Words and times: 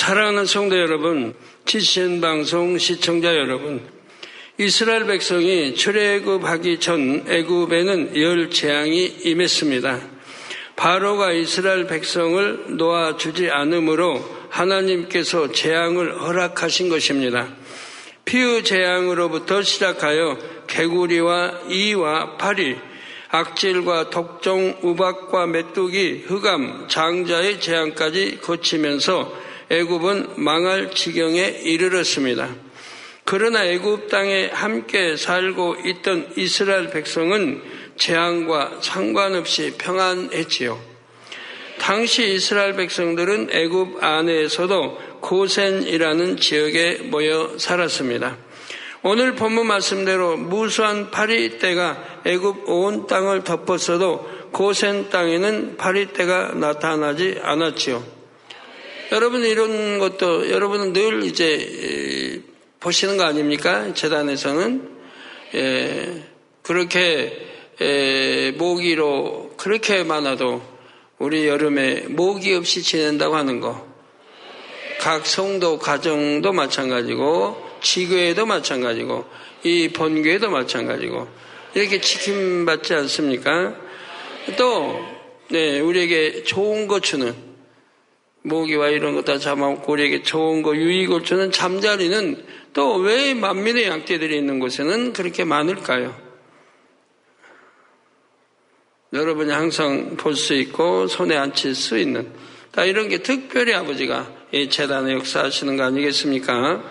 사랑하는 0.00 0.46
성도 0.46 0.78
여러분, 0.78 1.34
지신 1.66 2.22
방송 2.22 2.78
시청자 2.78 3.36
여러분, 3.36 3.86
이스라엘 4.56 5.04
백성이 5.04 5.74
출애굽하기 5.74 6.80
전 6.80 7.26
애굽에는 7.28 8.16
열 8.16 8.48
재앙이 8.48 9.18
임했습니다. 9.24 10.00
바로가 10.74 11.32
이스라엘 11.32 11.86
백성을 11.86 12.78
놓아주지 12.78 13.50
않으므로 13.50 14.24
하나님께서 14.48 15.52
재앙을 15.52 16.18
허락하신 16.22 16.88
것입니다. 16.88 17.48
피의 18.24 18.64
재앙으로부터 18.64 19.60
시작하여 19.60 20.38
개구리와 20.66 21.64
이와 21.68 22.38
파리, 22.38 22.78
악질과 23.28 24.08
독종, 24.08 24.78
우박과 24.80 25.46
메뚜기, 25.48 26.24
흑암, 26.26 26.88
장자의 26.88 27.60
재앙까지 27.60 28.38
거치면서 28.40 29.49
애굽은 29.70 30.34
망할 30.36 30.90
지경에 30.90 31.60
이르렀습니다. 31.62 32.48
그러나 33.24 33.64
애굽 33.64 34.08
땅에 34.08 34.50
함께 34.52 35.16
살고 35.16 35.76
있던 35.84 36.32
이스라엘 36.36 36.90
백성은 36.90 37.62
재앙과 37.96 38.78
상관없이 38.80 39.74
평안했지요. 39.78 40.90
당시 41.78 42.34
이스라엘 42.34 42.74
백성들은 42.74 43.50
애굽 43.52 44.02
안에서도 44.02 44.98
고센이라는 45.20 46.36
지역에 46.38 46.94
모여 47.04 47.56
살았습니다. 47.56 48.36
오늘 49.02 49.34
본문 49.34 49.66
말씀대로 49.66 50.36
무수한 50.36 51.10
파리떼가 51.10 52.22
애굽 52.26 52.68
온 52.68 53.06
땅을 53.06 53.44
덮었어도 53.44 54.28
고센 54.52 55.08
땅에는 55.08 55.76
파리떼가 55.76 56.54
나타나지 56.56 57.38
않았지요. 57.40 58.19
여러분 59.12 59.44
이런 59.44 59.98
것도 59.98 60.50
여러분은 60.50 60.92
늘 60.92 61.24
이제 61.24 62.42
보시는 62.78 63.16
거 63.16 63.24
아닙니까? 63.24 63.92
재단에서는 63.92 64.88
예, 65.56 66.22
그렇게 66.62 67.46
예, 67.80 68.54
모기로 68.56 69.54
그렇게 69.56 70.04
많아도 70.04 70.62
우리 71.18 71.48
여름에 71.48 72.04
모기 72.08 72.54
없이 72.54 72.82
지낸다고 72.82 73.34
하는 73.34 73.58
거. 73.58 73.84
각 75.00 75.26
성도 75.26 75.78
가정도 75.78 76.52
마찬가지고 76.52 77.60
지교에도 77.82 78.46
마찬가지고 78.46 79.24
이 79.64 79.88
본교에도 79.88 80.50
마찬가지고 80.50 81.26
이렇게 81.74 82.00
지킴받지 82.00 82.94
않습니까? 82.94 83.74
또 84.56 85.04
네, 85.48 85.80
우리에게 85.80 86.44
좋은 86.44 86.86
거 86.86 87.00
주는 87.00 87.49
모기와 88.42 88.88
이런 88.88 89.14
거다 89.14 89.38
잡아먹고 89.38 89.92
우리에게 89.92 90.22
좋은 90.22 90.62
거 90.62 90.74
유익을 90.74 91.24
주는 91.24 91.50
잠자리는 91.50 92.44
또 92.72 92.96
왜 92.98 93.34
만민의 93.34 93.86
양떼들이 93.86 94.36
있는 94.36 94.58
곳에는 94.60 95.12
그렇게 95.12 95.44
많을까요? 95.44 96.16
여러분이 99.12 99.50
항상 99.52 100.16
볼 100.16 100.36
수 100.36 100.54
있고 100.54 101.06
손에 101.08 101.36
앉힐 101.36 101.74
수 101.74 101.98
있는 101.98 102.32
다 102.70 102.84
이런 102.84 103.08
게 103.08 103.18
특별히 103.18 103.74
아버지가 103.74 104.32
이 104.52 104.70
재단의 104.70 105.16
역사하시는 105.16 105.76
거 105.76 105.82
아니겠습니까? 105.84 106.82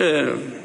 예. 0.00 0.63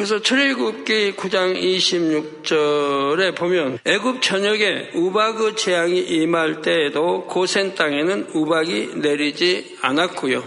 그래서 0.00 0.18
출애굽기 0.18 1.12
9장 1.12 1.62
26절에 1.62 3.36
보면 3.36 3.80
애굽 3.84 4.22
전역에 4.22 4.92
우박의 4.94 5.56
재앙이 5.56 6.00
임할 6.00 6.62
때에도 6.62 7.26
고센 7.26 7.74
땅에는 7.74 8.28
우박이 8.32 8.92
내리지 8.94 9.76
않았고요. 9.82 10.42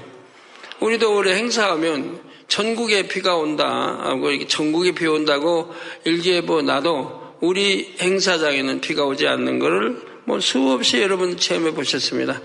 우리도 0.80 1.16
올해 1.16 1.36
행사하면 1.36 2.20
전국에 2.48 3.08
비가 3.08 3.36
온다 3.36 4.00
하고 4.02 4.32
이렇게 4.32 4.48
전국에 4.48 4.94
비 4.94 5.06
온다고 5.06 5.72
일기예보 6.04 6.64
나도 6.64 7.36
우리 7.40 7.94
행사장에는 8.02 8.82
비가 8.82 9.06
오지 9.06 9.28
않는 9.28 9.60
것을 9.60 10.02
뭐 10.26 10.40
수없이 10.40 11.00
여러분 11.00 11.38
체험해 11.38 11.76
보셨습니다. 11.76 12.42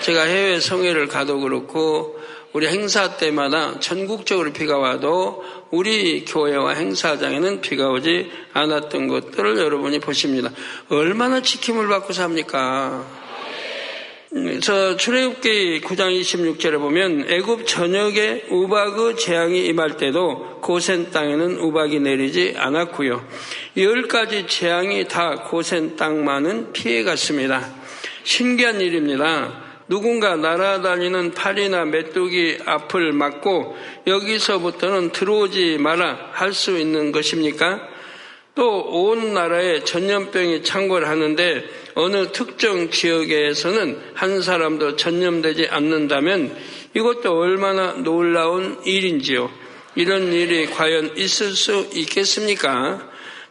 제가 0.00 0.22
해외 0.22 0.60
성회를 0.60 1.08
가도 1.08 1.40
그렇고 1.40 2.18
우리 2.52 2.66
행사 2.66 3.16
때마다 3.16 3.78
전국적으로 3.78 4.52
비가 4.52 4.78
와도 4.78 5.44
우리 5.70 6.24
교회와 6.24 6.72
행사장에는 6.72 7.60
비가 7.60 7.90
오지 7.90 8.30
않았던 8.54 9.08
것들을 9.08 9.58
여러분이 9.58 9.98
보십니다. 9.98 10.50
얼마나 10.88 11.42
지킴을 11.42 11.88
받고 11.88 12.12
삽니까? 12.12 13.18
저 14.60 14.96
출애굽기 14.96 15.80
9장 15.80 16.20
26절에 16.20 16.78
보면 16.78 17.26
애굽 17.28 17.66
전역에 17.66 18.46
우박의 18.50 19.16
재앙이 19.16 19.66
임할 19.66 19.96
때도 19.96 20.60
고센 20.60 21.10
땅에는 21.10 21.58
우박이 21.58 22.00
내리지 22.00 22.54
않았고요. 22.56 23.26
열 23.78 24.06
가지 24.06 24.46
재앙이 24.46 25.08
다 25.08 25.44
고센 25.44 25.96
땅만은 25.96 26.72
피해갔습니다. 26.72 27.72
신기한 28.24 28.82
일입니다. 28.82 29.67
누군가 29.88 30.36
날아다니는 30.36 31.32
팔이나 31.32 31.84
메뚜기 31.86 32.58
앞을 32.64 33.12
막고 33.12 33.76
여기서부터는 34.06 35.12
들어오지 35.12 35.78
마라 35.78 36.30
할 36.32 36.52
수 36.52 36.78
있는 36.78 37.10
것입니까? 37.12 37.80
또 38.54 38.80
온 38.90 39.34
나라에 39.34 39.84
전염병이 39.84 40.64
창궐 40.64 41.06
하는데 41.06 41.64
어느 41.94 42.32
특정 42.32 42.90
지역에서는 42.90 44.00
한 44.14 44.42
사람도 44.42 44.96
전염되지 44.96 45.68
않는다면 45.70 46.56
이것도 46.94 47.38
얼마나 47.38 47.92
놀라운 47.92 48.78
일인지요. 48.84 49.48
이런 49.94 50.32
일이 50.32 50.66
과연 50.66 51.16
있을 51.16 51.52
수 51.52 51.88
있겠습니까? 51.94 53.07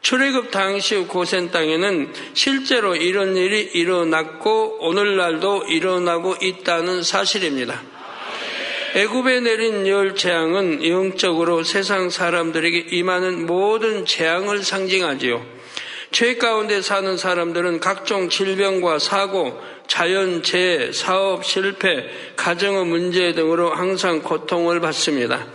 출애굽 0.07 0.51
당시 0.51 0.95
고센 1.00 1.51
땅에는 1.51 2.13
실제로 2.34 2.95
이런 2.95 3.35
일이 3.35 3.59
일어났고 3.59 4.78
오늘날도 4.79 5.66
일어나고 5.68 6.38
있다는 6.41 7.03
사실입니다. 7.03 7.81
애굽에 8.96 9.41
내린 9.41 9.85
열 9.85 10.16
재앙은 10.16 10.88
영적으로 10.88 11.66
세상 11.66 12.09
사람들에게 12.09 12.96
임하는 12.96 13.47
모든 13.47 14.06
재앙을 14.06 14.63
상징하지요. 14.63 15.46
죄 16.12 16.38
가운데 16.38 16.81
사는 16.81 17.17
사람들은 17.17 17.81
각종 17.81 18.29
질병과 18.29 19.00
사고, 19.00 19.62
자연재해, 19.88 20.94
사업 20.94 21.44
실패, 21.44 22.06
가정의 22.38 22.85
문제 22.85 23.34
등으로 23.34 23.73
항상 23.73 24.22
고통을 24.22 24.79
받습니다. 24.79 25.47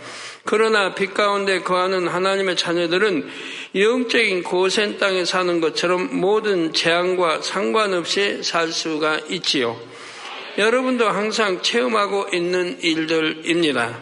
그러나 0.45 0.93
빛 0.93 1.13
가운데 1.13 1.61
거하는 1.61 2.07
하나님의 2.07 2.57
자녀들은 2.57 3.29
영적인 3.75 4.43
고센 4.43 4.97
땅에 4.97 5.23
사는 5.23 5.61
것처럼 5.61 6.19
모든 6.19 6.73
재앙과 6.73 7.41
상관없이 7.41 8.43
살 8.43 8.67
수가 8.69 9.19
있지요. 9.29 9.79
여러분도 10.57 11.07
항상 11.07 11.61
체험하고 11.61 12.27
있는 12.33 12.77
일들입니다. 12.81 13.99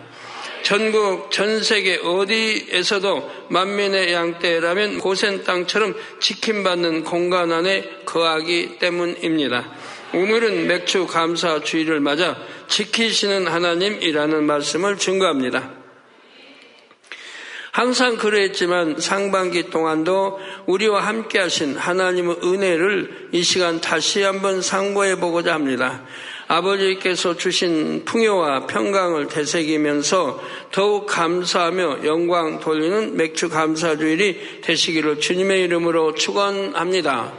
전국, 0.63 1.31
전 1.31 1.63
세계 1.63 1.97
어디에서도 1.97 3.31
만민의 3.49 4.13
양떼라면 4.13 4.99
고센 4.99 5.43
땅처럼 5.43 5.95
지킴받는 6.19 7.03
공간 7.03 7.51
안에 7.51 8.01
거하기 8.05 8.77
때문입니다. 8.79 9.71
오늘은 10.13 10.67
맥주 10.67 11.07
감사 11.07 11.61
주의를 11.61 11.99
맞아 11.99 12.37
지키시는 12.67 13.47
하나님이라는 13.47 14.43
말씀을 14.43 14.97
증거합니다. 14.97 15.80
항상 17.71 18.17
그랬지만 18.17 18.99
상반기 18.99 19.69
동안도 19.69 20.39
우리와 20.65 21.07
함께 21.07 21.39
하신 21.39 21.77
하나님의 21.77 22.39
은혜를 22.43 23.29
이 23.31 23.43
시간 23.43 23.79
다시 23.79 24.21
한번 24.21 24.61
상고해 24.61 25.15
보고자 25.15 25.53
합니다. 25.53 26.03
아버지께서 26.47 27.37
주신 27.37 28.03
풍요와 28.03 28.67
평강을 28.67 29.29
되새기면서 29.29 30.43
더욱 30.73 31.05
감사하며 31.05 32.03
영광 32.03 32.59
돌리는 32.59 33.15
맥주 33.15 33.47
감사주일이 33.47 34.59
되시기를 34.61 35.21
주님의 35.21 35.63
이름으로 35.63 36.13
축원합니다. 36.13 37.31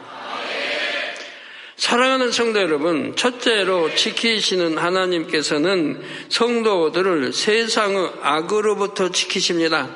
사랑하는 1.76 2.32
성도 2.32 2.60
여러분, 2.60 3.14
첫째로 3.16 3.94
지키시는 3.94 4.78
하나님께서는 4.78 6.00
성도들을 6.30 7.34
세상의 7.34 8.12
악으로부터 8.22 9.10
지키십니다. 9.10 9.90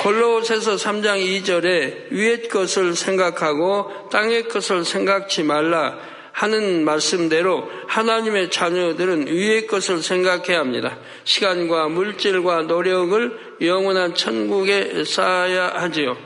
골로새서 0.00 0.76
3장 0.76 1.18
2절에 1.42 2.10
위의 2.10 2.48
것을 2.48 2.94
생각하고 2.94 4.08
땅의 4.10 4.48
것을 4.48 4.84
생각지 4.84 5.42
말라 5.42 5.98
하는 6.32 6.84
말씀대로 6.84 7.68
하나님의 7.88 8.50
자녀들은 8.50 9.26
위의 9.26 9.66
것을 9.66 10.02
생각해야 10.02 10.60
합니다. 10.60 10.98
시간과 11.24 11.88
물질과 11.88 12.62
노력을 12.62 13.56
영원한 13.60 14.14
천국에 14.14 15.04
쌓아야 15.04 15.72
하지요. 15.74 16.16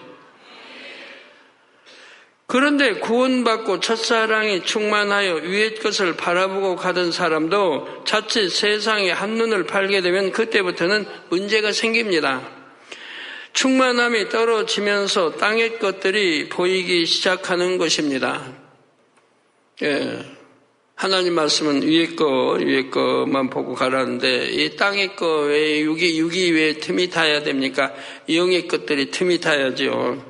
그런데 2.46 2.92
구원받고 2.96 3.80
첫사랑이 3.80 4.64
충만하여 4.64 5.36
위의 5.36 5.76
것을 5.76 6.14
바라보고 6.14 6.76
가던 6.76 7.10
사람도 7.10 8.04
자칫 8.04 8.50
세상에 8.50 9.10
한눈을 9.10 9.64
팔게 9.64 10.02
되면 10.02 10.32
그때부터는 10.32 11.06
문제가 11.30 11.72
생깁니다. 11.72 12.62
충만함이 13.52 14.28
떨어지면서 14.28 15.37
땅의 15.37 15.78
것들이 15.78 16.49
보이기 16.49 17.06
시작하는 17.06 17.78
것입니다. 17.78 18.52
예. 19.82 20.25
하나님 20.94 21.34
말씀은 21.34 21.82
위에 21.82 22.14
거, 22.14 22.58
위에 22.60 22.88
거만 22.88 23.50
보고 23.50 23.75
가라는데, 23.75 24.50
이 24.50 24.76
땅의 24.76 25.16
거 25.16 25.43
외에 25.46 25.81
육이, 25.81 26.19
육이 26.19 26.52
왜 26.52 26.75
틈이 26.75 27.10
타야 27.10 27.43
됩니까? 27.43 27.93
영의 28.28 28.69
것들이 28.69 29.10
틈이 29.10 29.40
타야죠. 29.40 30.25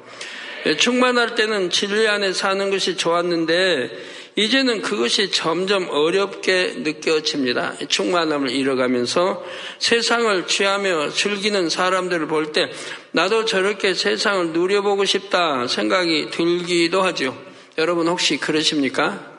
예, 0.65 0.77
충만할 0.77 1.35
때는 1.35 1.71
진리 1.71 2.09
안에 2.09 2.33
사는 2.33 2.71
것이 2.71 2.97
좋았는데, 2.97 3.91
이제는 4.35 4.81
그것이 4.81 5.31
점점 5.31 5.89
어렵게 5.91 6.77
느껴집니다. 6.79 7.77
충만함을 7.89 8.51
잃어가면서 8.51 9.45
세상을 9.79 10.47
취하며 10.47 11.11
즐기는 11.11 11.69
사람들을 11.69 12.27
볼 12.29 12.53
때, 12.53 12.73
나도 13.11 13.45
저렇게 13.45 13.93
세상을 13.95 14.53
누려보고 14.53 15.05
싶다 15.05 15.67
생각이 15.67 16.31
들기도 16.31 17.03
하죠. 17.03 17.37
여러분 17.77 18.09
혹시 18.09 18.39
그러십니까? 18.39 19.31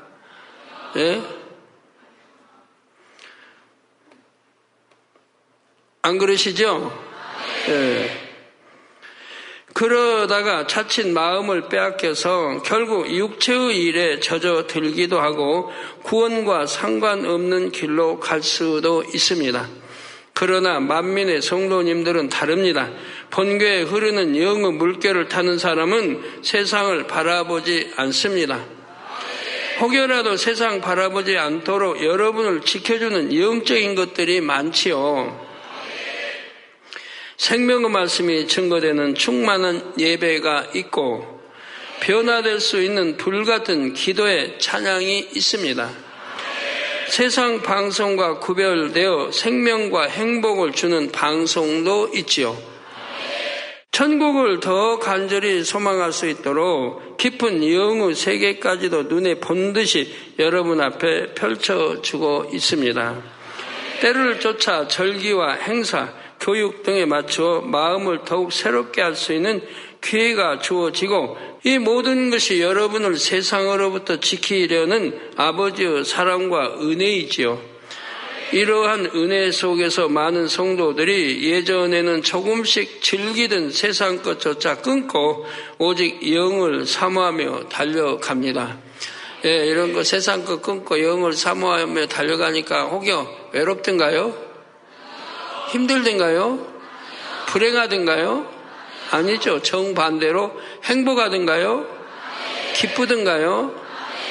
예? 0.97 1.21
안 6.03 6.17
그러시죠? 6.17 6.91
예. 7.69 8.22
그러다가 9.73 10.67
자칫 10.67 11.07
마음을 11.07 11.67
빼앗겨서 11.67 12.61
결국 12.63 13.09
육체의 13.09 13.77
일에 13.77 14.19
젖어 14.19 14.67
들기도 14.67 15.19
하고 15.19 15.71
구원과 16.03 16.67
상관없는 16.67 17.71
길로 17.71 18.19
갈 18.19 18.43
수도 18.43 19.03
있습니다. 19.03 19.67
그러나 20.35 20.79
만민의 20.79 21.41
성도님들은 21.41 22.29
다릅니다. 22.29 22.89
본교에 23.29 23.83
흐르는 23.83 24.37
영의 24.37 24.73
물결을 24.73 25.27
타는 25.27 25.57
사람은 25.57 26.41
세상을 26.43 27.05
바라보지 27.07 27.91
않습니다. 27.95 28.63
혹여라도 29.79 30.37
세상 30.37 30.81
바라보지 30.81 31.37
않도록 31.37 32.03
여러분을 32.03 32.61
지켜주는 32.61 33.35
영적인 33.35 33.95
것들이 33.95 34.41
많지요. 34.41 35.42
생명의 37.43 37.89
말씀이 37.89 38.47
증거되는 38.47 39.15
충만한 39.15 39.95
예배가 39.99 40.67
있고 40.75 41.41
변화될 41.99 42.61
수 42.61 42.81
있는 42.81 43.17
불같은 43.17 43.91
기도의 43.91 44.59
찬양이 44.59 45.27
있습니다. 45.35 45.89
세상 47.09 47.61
방송과 47.61 48.39
구별되어 48.39 49.31
생명과 49.33 50.03
행복을 50.03 50.71
주는 50.71 51.11
방송도 51.11 52.11
있지요. 52.15 52.57
천국을 53.91 54.61
더 54.61 54.97
간절히 54.99 55.65
소망할 55.65 56.13
수 56.13 56.29
있도록 56.29 57.17
깊은 57.17 57.69
영의 57.69 58.15
세계까지도 58.15 59.03
눈에 59.03 59.41
본 59.41 59.73
듯이 59.73 60.15
여러분 60.39 60.79
앞에 60.79 61.33
펼쳐주고 61.33 62.51
있습니다. 62.53 63.21
때를 63.99 64.39
쫓아 64.39 64.87
절기와 64.87 65.55
행사, 65.55 66.22
교육 66.43 66.83
등에 66.83 67.05
맞춰 67.05 67.63
마음을 67.65 68.25
더욱 68.25 68.51
새롭게 68.51 69.01
할 69.01 69.15
수 69.15 69.31
있는 69.31 69.61
기회가 70.01 70.59
주어지고 70.59 71.37
이 71.63 71.77
모든 71.77 72.29
것이 72.29 72.59
여러분을 72.59 73.15
세상으로부터 73.15 74.19
지키려는 74.19 75.17
아버지의 75.37 76.03
사랑과 76.03 76.75
은혜이지요. 76.81 77.73
이러한 78.51 79.11
은혜 79.15 79.49
속에서 79.51 80.09
많은 80.09 80.49
성도들이 80.49 81.49
예전에는 81.49 82.21
조금씩 82.21 83.01
즐기던 83.01 83.71
세상 83.71 84.21
것조차 84.21 84.81
끊고 84.81 85.45
오직 85.79 86.33
영을 86.35 86.85
사모하며 86.85 87.69
달려갑니다. 87.69 88.77
예, 89.45 89.65
이런 89.67 89.93
거 89.93 90.03
세상 90.03 90.43
것 90.43 90.61
끊고 90.61 91.01
영을 91.01 91.31
사모하며 91.31 92.07
달려가니까 92.07 92.87
혹여 92.89 93.49
외롭던가요? 93.53 94.42
힘들던가요? 95.73 96.67
불행하던가요? 97.47 98.47
아니죠. 99.09 99.61
정반대로 99.61 100.51
행복하던가요? 100.83 101.87
기쁘던가요? 102.75 103.75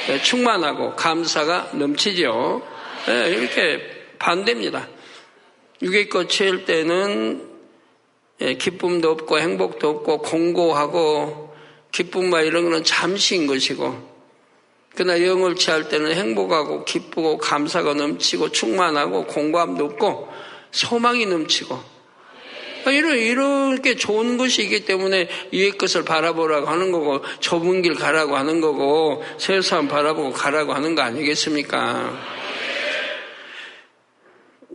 예, 0.09 0.21
충만하고 0.21 0.95
감사가 0.95 1.71
넘치죠. 1.73 2.61
예, 3.09 3.29
이렇게 3.29 3.81
반대입니다. 4.19 4.87
육의 5.81 6.09
꽃일 6.09 6.65
때는 6.65 7.49
예, 8.41 8.53
기쁨도 8.55 9.11
없고 9.11 9.39
행복도 9.39 9.89
없고 9.89 10.19
공고하고 10.19 11.53
기쁨과 11.91 12.41
이런 12.41 12.69
것은 12.69 12.83
잠시인 12.83 13.47
것이고 13.47 14.13
그러나 14.95 15.21
영을 15.25 15.55
취할 15.55 15.89
때는 15.89 16.13
행복하고 16.13 16.85
기쁘고 16.85 17.37
감사가 17.37 17.93
넘치고 17.93 18.49
충만하고 18.49 19.25
공고함도 19.25 19.85
없고 19.85 20.29
소망이 20.73 21.25
넘치고 21.25 21.93
이런, 22.91 23.17
이렇게 23.17 23.95
좋은 23.95 24.35
것이기 24.37 24.83
때문에 24.83 25.29
위의 25.51 25.71
것을 25.77 26.03
바라보라고 26.03 26.67
하는 26.67 26.91
거고 26.91 27.21
좁은 27.39 27.81
길 27.81 27.95
가라고 27.95 28.35
하는 28.35 28.59
거고 28.59 29.23
세상 29.37 29.87
바라보고 29.87 30.33
가라고 30.33 30.73
하는 30.73 30.95
거 30.95 31.01
아니겠습니까? 31.01 32.43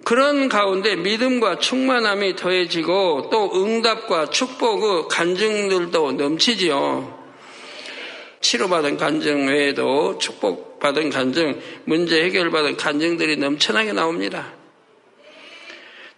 그런 0.04 0.48
가운데 0.48 0.96
믿음과 0.96 1.58
충만함이 1.58 2.36
더해지고 2.36 3.28
또 3.30 3.62
응답과 3.62 4.30
축복의 4.30 5.08
간증들도 5.10 6.12
넘치지요. 6.12 7.18
치료받은 8.40 8.96
간증 8.96 9.48
외에도 9.48 10.16
축복받은 10.16 11.10
간증, 11.10 11.60
문제 11.84 12.22
해결받은 12.22 12.78
간증들이 12.78 13.36
넘쳐나게 13.36 13.92
나옵니다. 13.92 14.57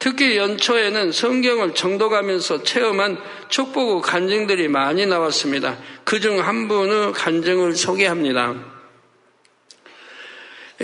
특히 0.00 0.38
연초에는 0.38 1.12
성경을 1.12 1.74
정독하면서 1.74 2.62
체험한 2.62 3.18
축복의 3.50 4.00
간증들이 4.00 4.66
많이 4.68 5.04
나왔습니다. 5.04 5.76
그 6.04 6.18
중 6.18 6.40
한 6.40 6.68
분의 6.68 7.12
간증을 7.12 7.76
소개합니다. 7.76 8.54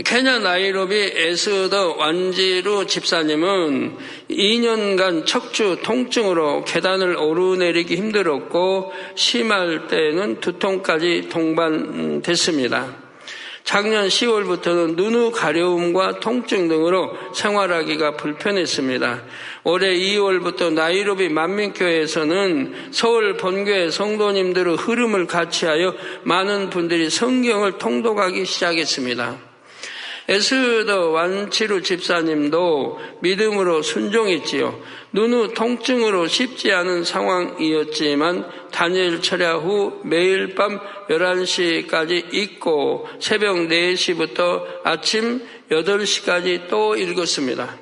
케냐 0.05 0.41
나이로비 0.41 0.95
에스더 0.95 1.97
완지루 1.97 2.87
집사님은 2.87 3.97
2년간 4.31 5.25
척추 5.25 5.79
통증으로 5.83 6.65
계단을 6.65 7.17
오르내리기 7.17 7.97
힘들었고 7.97 8.93
심할 9.15 9.87
때는 9.89 10.41
두통까지 10.41 11.31
동반됐습니다. 11.31 13.06
작년 13.67 14.07
10월부터는 14.07 14.95
눈의 14.95 15.33
가려움과 15.33 16.21
통증 16.21 16.69
등으로 16.69 17.11
생활하기가 17.35 18.13
불편했습니다. 18.13 19.23
올해 19.65 19.93
2월부터 19.93 20.73
나이로비 20.73 21.29
만민교회에서는 21.31 22.93
서울 22.93 23.37
본교회 23.37 23.91
성도님들의 23.91 24.77
흐름을 24.77 25.27
같이하여 25.27 25.95
많은 26.23 26.71
분들이 26.71 27.11
성경을 27.11 27.79
통독하기 27.79 28.45
시작했습니다. 28.45 29.56
에스더 30.29 31.11
완치루 31.11 31.83
집사님도 31.83 32.99
믿음으로 33.21 33.83
순종했지요. 33.83 34.81
눈의 35.13 35.55
통증으로 35.55 36.27
쉽지 36.27 36.73
않은 36.73 37.05
상황이었지만 37.05 38.51
단일 38.73 39.23
철야 39.23 39.55
후 39.55 40.01
매일 40.05 40.55
밤 40.55 40.81
11시까지 41.09 42.35
읽고 42.35 43.09
새벽 43.21 43.57
4시부터 43.57 44.65
아침 44.85 45.43
8시까지 45.71 46.69
또 46.69 46.97
읽었습니다. 46.97 47.79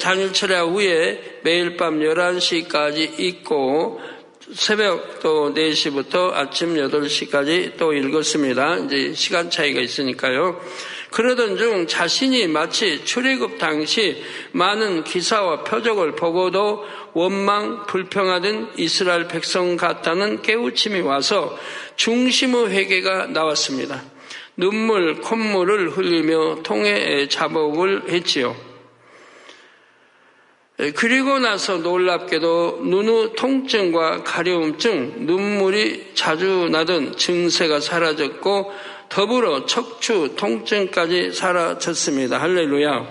단일 0.00 0.32
철야 0.32 0.62
후에 0.62 1.40
매일 1.42 1.76
밤 1.76 1.98
11시까지 1.98 3.18
읽고 3.18 4.00
새벽 4.52 5.20
또 5.20 5.52
4시부터 5.52 6.32
아침 6.32 6.74
8시까지 6.74 7.76
또 7.76 7.92
읽었습니다. 7.92 8.76
이제 8.76 9.12
시간 9.14 9.50
차이가 9.50 9.80
있으니까요. 9.80 10.60
그러던 11.14 11.56
중 11.56 11.86
자신이 11.86 12.48
마치 12.48 13.04
출애굽 13.04 13.58
당시 13.58 14.20
많은 14.50 15.04
기사와 15.04 15.62
표적을 15.62 16.16
보고도 16.16 16.84
원망 17.12 17.86
불평하던 17.86 18.72
이스라엘 18.78 19.28
백성 19.28 19.76
같다는 19.76 20.42
깨우침이 20.42 21.02
와서 21.02 21.56
중심의 21.94 22.70
회개가 22.70 23.28
나왔습니다. 23.28 24.02
눈물, 24.56 25.20
콧물을 25.20 25.90
흘리며 25.90 26.62
통해 26.64 27.28
자복을 27.28 28.08
했지요. 28.08 28.56
그리고 30.96 31.38
나서 31.38 31.76
놀랍게도 31.76 32.80
눈의 32.86 33.34
통증과 33.36 34.24
가려움증, 34.24 35.26
눈물이 35.26 36.14
자주 36.14 36.68
나던 36.72 37.16
증세가 37.16 37.78
사라졌고 37.78 38.72
더불어 39.14 39.64
척추 39.64 40.34
통증까지 40.34 41.30
사라졌습니다. 41.30 42.40
할렐루야. 42.40 43.06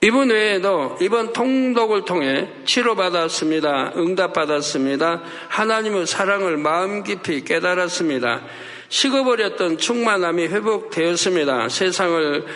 이번 0.00 0.30
외에도 0.30 0.96
이번 1.02 1.34
통독을 1.34 2.06
통해 2.06 2.48
치료받았습니다. 2.64 3.92
응답받았습니다. 3.94 5.22
하나님의 5.48 6.06
사랑을 6.06 6.56
마음 6.56 7.02
깊이 7.02 7.44
깨달았습니다. 7.44 8.40
식어버렸던 8.88 9.76
충만함이 9.76 10.46
회복되었습니다. 10.46 11.68
세상을 11.68 12.46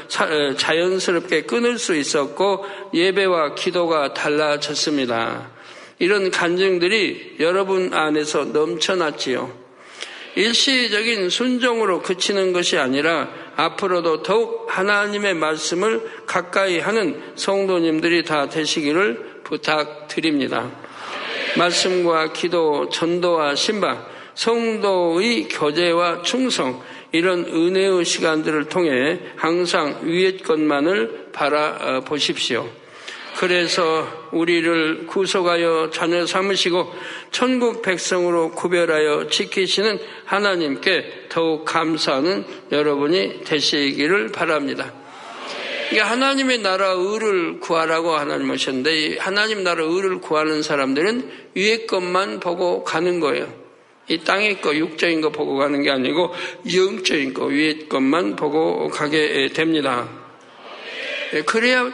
자연스럽게 0.56 1.42
끊을 1.42 1.78
수 1.78 1.94
있었고 1.94 2.64
예배와 2.94 3.54
기도가 3.54 4.14
달라졌습니다. 4.14 5.53
이런 5.98 6.30
간증들이 6.30 7.36
여러분 7.40 7.92
안에서 7.92 8.44
넘쳐났지요. 8.46 9.64
일시적인 10.36 11.30
순종으로 11.30 12.02
그치는 12.02 12.52
것이 12.52 12.76
아니라 12.76 13.28
앞으로도 13.56 14.22
더욱 14.22 14.66
하나님의 14.68 15.34
말씀을 15.34 16.02
가까이 16.26 16.80
하는 16.80 17.22
성도님들이 17.36 18.24
다 18.24 18.48
되시기를 18.48 19.42
부탁드립니다. 19.44 20.72
말씀과 21.56 22.32
기도, 22.32 22.88
전도와 22.88 23.54
신방, 23.54 24.04
성도의 24.34 25.46
교제와 25.48 26.22
충성, 26.22 26.82
이런 27.12 27.44
은혜의 27.44 28.04
시간들을 28.04 28.64
통해 28.64 29.20
항상 29.36 30.00
위의 30.02 30.38
것만을 30.38 31.28
바라보십시오. 31.32 32.68
그래서 33.44 34.08
우리를 34.32 35.06
구속하여 35.06 35.90
자녀 35.92 36.24
삼으시고 36.24 36.90
천국 37.30 37.82
백성으로 37.82 38.52
구별하여 38.52 39.28
지키시는 39.28 39.98
하나님께 40.24 41.26
더욱 41.28 41.66
감사하는 41.66 42.46
여러분이 42.72 43.44
되시기를 43.44 44.28
바랍니다. 44.28 44.94
이게 45.90 46.00
하나님의 46.00 46.62
나라 46.62 46.92
의를 46.92 47.60
구하라고 47.60 48.14
하나님 48.14 48.50
하셨는데 48.50 49.18
하나님 49.18 49.62
나라 49.62 49.84
의를 49.84 50.22
구하는 50.22 50.62
사람들은 50.62 51.30
위의 51.52 51.86
것만 51.86 52.40
보고 52.40 52.82
가는 52.82 53.20
거예요. 53.20 53.52
이 54.08 54.20
땅의 54.20 54.62
거, 54.62 54.74
육적인 54.74 55.20
거 55.20 55.28
보고 55.28 55.56
가는 55.56 55.82
게 55.82 55.90
아니고 55.90 56.32
영적인 56.74 57.34
거, 57.34 57.44
위의 57.44 57.90
것만 57.90 58.36
보고 58.36 58.88
가게 58.88 59.48
됩니다. 59.48 60.08
그래야 61.44 61.92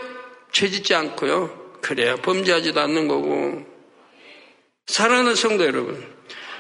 죄짓지 0.53 0.95
않고요. 0.95 1.79
그래야 1.81 2.17
범죄하지도 2.17 2.81
않는 2.81 3.09
거고. 3.09 3.65
사랑하는 4.87 5.35
성도 5.35 5.65
여러분. 5.65 6.05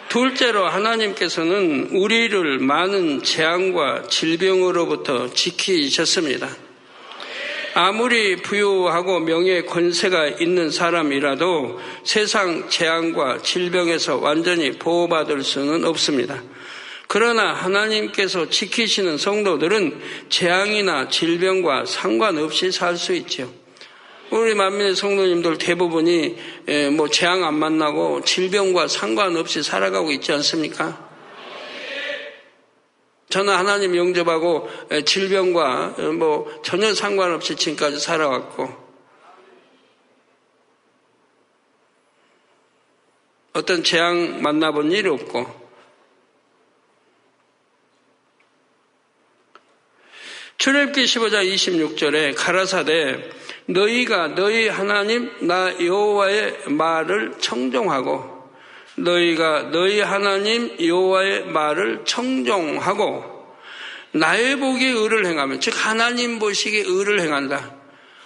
둘째로 0.09 0.66
하나님께서는 0.66 1.90
우리를 1.92 2.59
많은 2.59 3.23
재앙과 3.23 4.09
질병으로부터 4.09 5.32
지키셨습니다. 5.32 6.49
아무리 7.75 8.35
부유하고 8.37 9.20
명예 9.20 9.62
권세가 9.62 10.40
있는 10.40 10.70
사람이라도 10.70 11.78
세상 12.02 12.68
재앙과 12.68 13.42
질병에서 13.42 14.16
완전히 14.16 14.73
보호받을 14.73 15.44
수는 15.44 15.85
없습니다. 15.85 16.42
그러나 17.06 17.52
하나님께서 17.52 18.50
지키시는 18.50 19.18
성도들은 19.18 20.00
재앙이나 20.28 21.09
질병과 21.09 21.85
상관없이 21.85 22.73
살 22.73 22.97
수 22.97 23.14
있죠. 23.14 23.60
우리 24.31 24.55
만민의 24.55 24.95
성도님들 24.95 25.59
대부분이 25.59 26.37
뭐 26.97 27.09
재앙 27.09 27.45
안 27.45 27.55
만나고 27.55 28.23
질병과 28.23 28.87
상관없이 28.87 29.63
살아가고 29.63 30.13
있지 30.13 30.31
않습니까? 30.33 31.11
저는 33.29 33.55
하나님 33.55 33.97
영접하고 33.97 34.69
질병과 35.05 35.97
뭐 36.19 36.61
전혀 36.63 36.95
상관없이 36.95 37.57
지금까지 37.57 37.99
살아왔고 37.99 38.91
어떤 43.53 43.83
재앙 43.83 44.43
만나본 44.43 44.93
일이 44.93 45.09
없고 45.09 45.61
출애굽기 50.59 51.05
15장 51.05 51.53
26절에 51.53 52.35
가라사대 52.37 53.31
너희가 53.71 54.29
너희 54.35 54.69
하나님 54.69 55.31
나 55.41 55.73
여호와의 55.81 56.65
말을 56.67 57.35
청종하고 57.41 58.41
너희가 58.97 59.71
너희 59.71 60.00
하나님 60.00 60.77
여호와의 60.81 61.47
말을 61.47 62.03
청종하고 62.05 63.41
나의 64.12 64.57
복에 64.57 64.87
의를 64.87 65.27
행하면 65.27 65.61
즉 65.61 65.75
하나님 65.77 66.39
보시기에 66.39 66.83
의를 66.87 67.21
행한다. 67.21 67.77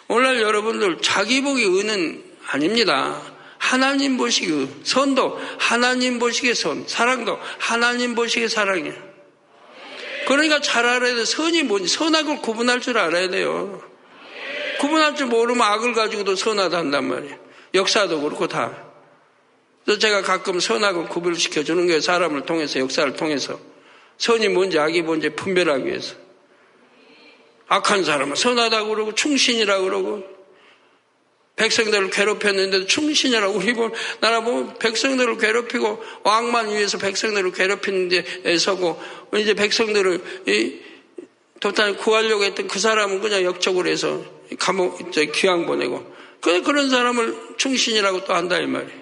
오늘 0.09 0.41
여러분들 0.41 0.99
자기 1.03 1.43
복이 1.43 1.63
의는 1.63 2.25
아닙니다. 2.49 3.21
하나님 3.59 4.17
보시기 4.17 4.69
선도 4.83 5.39
하나님 5.59 6.19
보시기에 6.19 6.55
선 6.55 6.85
사랑도 6.87 7.39
하나님 7.59 8.15
보시기에 8.15 8.49
사랑이에요. 8.49 8.95
그러니까 10.27 10.61
잘 10.61 10.87
알아야 10.87 11.15
돼. 11.15 11.25
선이 11.25 11.65
뭔지 11.65 11.89
선악을 11.89 12.41
구분할 12.41 12.81
줄 12.81 12.99
알아야 12.99 13.29
돼요. 13.29 13.94
구분할 14.85 15.17
줄 15.17 15.29
모르면 15.29 15.63
악을 15.63 15.95
가지고도 15.95 16.37
선하다 16.37 16.77
한단 16.77 17.09
말이에요. 17.09 17.39
역사도 17.73 18.21
그렇고 18.21 18.47
다. 18.49 18.85
그래서 19.83 19.99
제가 19.99 20.21
가끔 20.21 20.61
선악을 20.61 21.07
구별시켜 21.09 21.65
주는 21.65 21.87
게 21.87 22.01
사람을 22.01 22.43
통해서 22.43 22.81
역사를 22.81 23.11
통해서 23.15 23.59
선이 24.19 24.49
뭔지 24.51 24.79
악이 24.79 25.01
뭔지 25.01 25.31
분별하기 25.31 25.87
위해서. 25.87 26.17
악한 27.67 28.05
사람은 28.05 28.37
선하다고 28.37 28.91
그러고 28.91 29.15
충신이라고 29.15 29.85
그러고 29.85 30.23
백성들을 31.57 32.11
괴롭혔는데도 32.11 32.87
충신이라고 32.87 33.57
우리 33.57 33.73
보면 33.73 33.93
나라 34.21 34.43
보면 34.43 34.79
백성들을 34.79 35.39
괴롭히고 35.39 36.05
왕만 36.25 36.69
위해서 36.69 36.99
백성들을 36.99 37.53
괴롭히는 37.53 38.09
데 38.11 38.59
서고 38.59 39.01
이제 39.35 39.55
백성들을 39.55 40.45
도탄 41.65 41.97
구하려고 41.97 42.45
했던 42.45 42.69
그 42.69 42.79
사람은 42.79 43.23
그냥 43.23 43.43
역적으로 43.43 43.89
해서 43.89 44.23
감옥, 44.59 44.99
귀양 45.33 45.65
보내고. 45.65 46.15
그래, 46.43 46.61
그런 46.61 46.91
사람을 46.91 47.57
충신이라고 47.57 48.27
또 48.27 48.35
한다, 48.35 48.59
이 48.59 48.67
말이에요. 48.67 49.01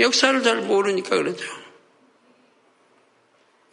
역사를 0.00 0.42
잘 0.42 0.56
모르니까 0.62 1.10
그러죠. 1.10 1.46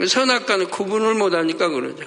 선악과는 0.05 0.69
구분을 0.69 1.15
못하니까 1.15 1.69
그러죠. 1.69 2.05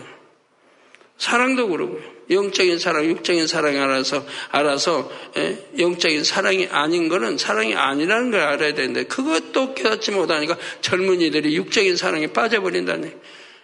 사랑도 1.17 1.67
그러고요. 1.69 2.01
영적인 2.31 2.79
사랑, 2.79 3.05
육적인 3.07 3.49
사랑이 3.49 3.77
알아서, 3.77 4.25
알아서, 4.51 5.11
예? 5.37 5.67
영적인 5.81 6.23
사랑이 6.23 6.69
아닌 6.71 7.09
거는 7.09 7.39
사랑이 7.39 7.75
아니라는 7.75 8.31
걸 8.31 8.41
알아야 8.41 8.73
되는데, 8.73 9.03
그것도 9.07 9.75
깨닫지 9.75 10.13
못하니까 10.13 10.57
젊은이들이 10.81 11.57
육적인 11.57 11.97
사랑에 11.97 12.29
빠져버린다네. 12.29 13.17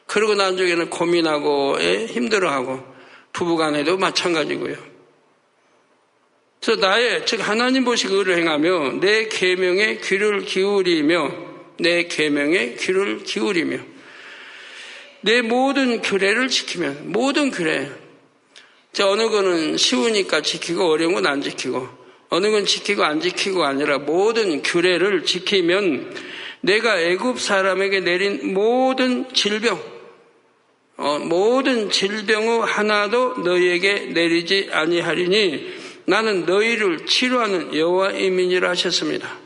그러고 0.06 0.34
나중에는 0.34 0.90
고민하고, 0.90 1.78
예? 1.80 2.06
힘들어하고, 2.06 2.94
부부간에도 3.32 3.96
마찬가지고요. 3.98 4.76
그래서 6.64 6.80
나의 6.80 7.26
즉 7.26 7.46
하나님 7.46 7.84
보시기 7.84 8.14
의를 8.14 8.38
행하며 8.38 9.00
내 9.00 9.28
계명에 9.28 9.98
귀를 9.98 10.46
기울이며 10.46 11.30
내 11.78 12.04
계명에 12.04 12.76
귀를 12.78 13.22
기울이며 13.22 13.78
내 15.20 15.42
모든 15.42 16.00
규례를 16.00 16.48
지키면 16.48 17.12
모든 17.12 17.50
규례 17.50 17.90
자, 18.92 19.08
어느 19.08 19.28
거는 19.28 19.76
쉬우니까 19.76 20.40
지키고 20.40 20.90
어려운 20.90 21.12
건 21.12 21.26
안 21.26 21.42
지키고 21.42 21.86
어느 22.30 22.50
건 22.50 22.64
지키고 22.64 23.04
안 23.04 23.20
지키고 23.20 23.64
아니라 23.64 23.98
모든 23.98 24.62
규례를 24.62 25.24
지키면 25.24 26.14
내가 26.62 26.98
애굽 26.98 27.40
사람에게 27.40 28.00
내린 28.00 28.54
모든 28.54 29.32
질병 29.34 29.93
어, 30.96 31.18
모든 31.18 31.90
질병의 31.90 32.60
하나도 32.60 33.38
너희에게 33.38 34.10
내리지 34.12 34.68
아니하리니 34.70 35.74
나는 36.06 36.44
너희를 36.46 37.06
치료하는 37.06 37.74
여호와이민이라 37.74 38.70
하셨습니다. 38.70 39.38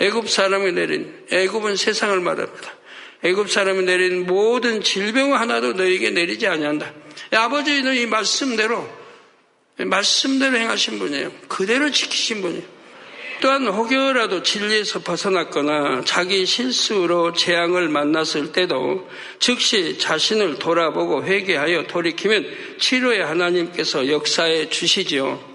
애굽 0.00 0.28
사람이 0.28 0.72
내린 0.72 1.14
애굽은 1.30 1.76
세상을 1.76 2.18
말합니다. 2.20 2.74
애굽 3.22 3.50
사람이 3.50 3.84
내린 3.84 4.26
모든 4.26 4.82
질병 4.82 5.34
하나도 5.34 5.74
너희에게 5.74 6.10
내리지 6.10 6.46
아니한다. 6.46 6.92
아버지는 7.32 7.94
이 7.96 8.06
말씀대로 8.06 8.88
말씀대로 9.76 10.56
행하신 10.56 10.98
분이에요. 10.98 11.32
그대로 11.48 11.90
지키신 11.90 12.40
분이에요. 12.42 12.79
또한 13.40 13.66
혹여라도 13.66 14.42
진리에서 14.42 15.00
벗어났거나 15.00 16.02
자기 16.04 16.44
실수로 16.44 17.32
재앙을 17.32 17.88
만났을 17.88 18.52
때도 18.52 19.08
즉시 19.38 19.98
자신을 19.98 20.58
돌아보고 20.58 21.24
회개하여 21.24 21.84
돌이키면 21.84 22.46
치료의 22.78 23.24
하나님께서 23.24 24.08
역사해 24.08 24.68
주시지요. 24.68 25.50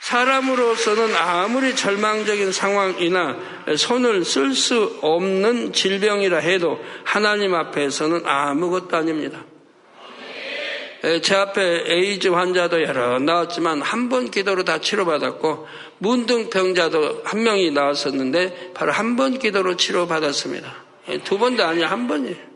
사람으로서는 0.00 1.16
아무리 1.16 1.74
절망적인 1.74 2.52
상황이나 2.52 3.36
손을 3.78 4.24
쓸 4.24 4.54
수 4.54 4.98
없는 5.00 5.72
질병이라 5.72 6.38
해도 6.38 6.78
하나님 7.04 7.54
앞에서는 7.54 8.26
아무것도 8.26 8.96
아닙니다. 8.96 9.44
제 11.22 11.34
앞에 11.34 11.84
에이즈 11.86 12.28
환자도 12.28 12.82
여러 12.82 13.18
나왔지만 13.18 13.82
한 13.82 14.08
번 14.08 14.30
기도로 14.30 14.64
다 14.64 14.78
치료받았고 14.78 15.66
문둥병자도 15.98 17.22
한 17.24 17.42
명이 17.42 17.72
나왔었는데 17.72 18.72
바로 18.74 18.92
한 18.92 19.16
번 19.16 19.38
기도로 19.38 19.76
치료받았습니다. 19.76 20.84
두 21.24 21.36
번도 21.38 21.62
아니야 21.64 21.90
한 21.90 22.08
번이에요. 22.08 22.54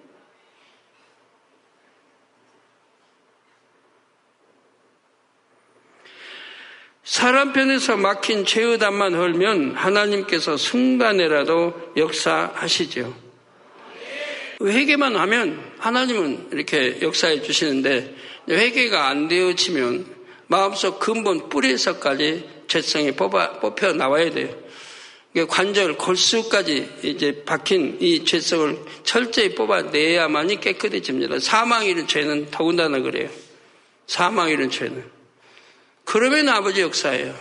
사람 7.04 7.52
편에서 7.54 7.96
막힌 7.96 8.44
죄의담만 8.44 9.14
헐면 9.14 9.74
하나님께서 9.74 10.56
순간에라도 10.56 11.92
역사하시죠. 11.96 13.14
회개만 14.62 15.16
하면 15.16 15.58
하나님은 15.78 16.48
이렇게 16.52 17.00
역사해 17.00 17.40
주시는데 17.42 18.14
회개가 18.48 19.08
안 19.08 19.28
되어지면 19.28 20.16
마음속 20.46 20.98
근본 20.98 21.48
뿌리에서까지 21.48 22.48
죄성이 22.68 23.12
뽑아, 23.12 23.60
뽑혀 23.60 23.92
나와야 23.92 24.30
돼요. 24.30 24.54
관절, 25.48 25.96
골수까지 25.96 27.00
이제 27.02 27.44
박힌 27.44 27.98
이 28.00 28.24
죄성을 28.24 28.78
철저히 29.04 29.54
뽑아내야만이 29.54 30.60
깨끗해집니다. 30.60 31.38
사망이는 31.38 32.06
죄는 32.06 32.50
더군다나 32.50 33.00
그래요. 33.00 33.30
사망이는 34.06 34.70
죄는. 34.70 35.04
그러면 36.04 36.48
아버지 36.48 36.80
역사예요. 36.80 37.34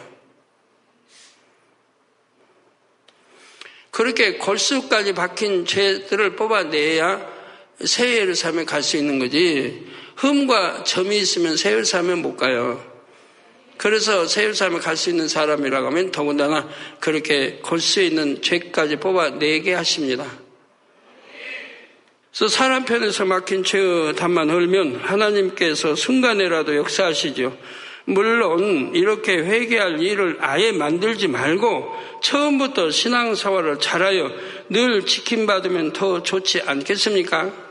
그렇게 3.89 4.33
골수까지 4.37 5.13
박힌 5.13 5.65
죄들을 5.65 6.35
뽑아내야 6.35 7.37
새 7.83 8.17
예루살렘에 8.17 8.65
갈 8.65 8.83
수 8.83 8.97
있는 8.97 9.17
거지. 9.17 9.87
흠과 10.17 10.83
점이 10.83 11.17
있으면 11.17 11.55
새 11.57 11.71
예루살렘에 11.71 12.15
못 12.15 12.35
가요. 12.35 12.83
그래서 13.77 14.25
세율사람에 14.25 14.79
갈수 14.79 15.11
있는 15.11 15.27
사람이라고 15.27 15.87
하면 15.87 16.11
더군다나 16.11 16.67
그렇게 16.99 17.59
골수에 17.61 18.07
있는 18.07 18.41
죄까지 18.41 18.95
뽑아내게 18.97 19.73
하십니다. 19.73 20.25
그래서 22.31 22.55
사람 22.55 22.85
편에서 22.85 23.25
막힌 23.25 23.63
죄의 23.63 24.15
담만 24.15 24.49
흘면 24.49 24.97
하나님께서 24.97 25.95
순간에라도 25.95 26.75
역사하시죠. 26.75 27.55
물론 28.05 28.95
이렇게 28.95 29.37
회개할 29.37 30.01
일을 30.01 30.37
아예 30.39 30.71
만들지 30.71 31.27
말고 31.27 31.93
처음부터 32.23 32.89
신앙사활을 32.89 33.79
잘하여 33.79 34.31
늘 34.69 35.05
지킴받으면 35.05 35.93
더 35.93 36.23
좋지 36.23 36.61
않겠습니까? 36.61 37.66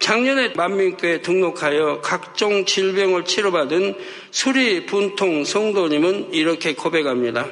작년에 0.00 0.50
만민교에 0.50 1.22
등록하여 1.22 2.00
각종 2.02 2.64
질병을 2.64 3.24
치료받은 3.24 3.94
수리 4.30 4.86
분통 4.86 5.44
성도님은 5.44 6.32
이렇게 6.32 6.74
고백합니다. 6.74 7.48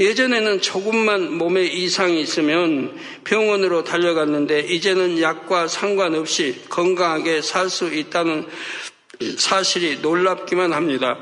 예전에는 0.00 0.60
조금만 0.60 1.32
몸에 1.36 1.64
이상이 1.64 2.20
있으면 2.20 2.96
병원으로 3.24 3.84
달려갔는데 3.84 4.60
이제는 4.60 5.20
약과 5.20 5.68
상관없이 5.68 6.62
건강하게 6.68 7.42
살 7.42 7.68
수 7.68 7.92
있다는 7.92 8.46
사실이 9.38 9.98
놀랍기만 10.00 10.72
합니다. 10.72 11.18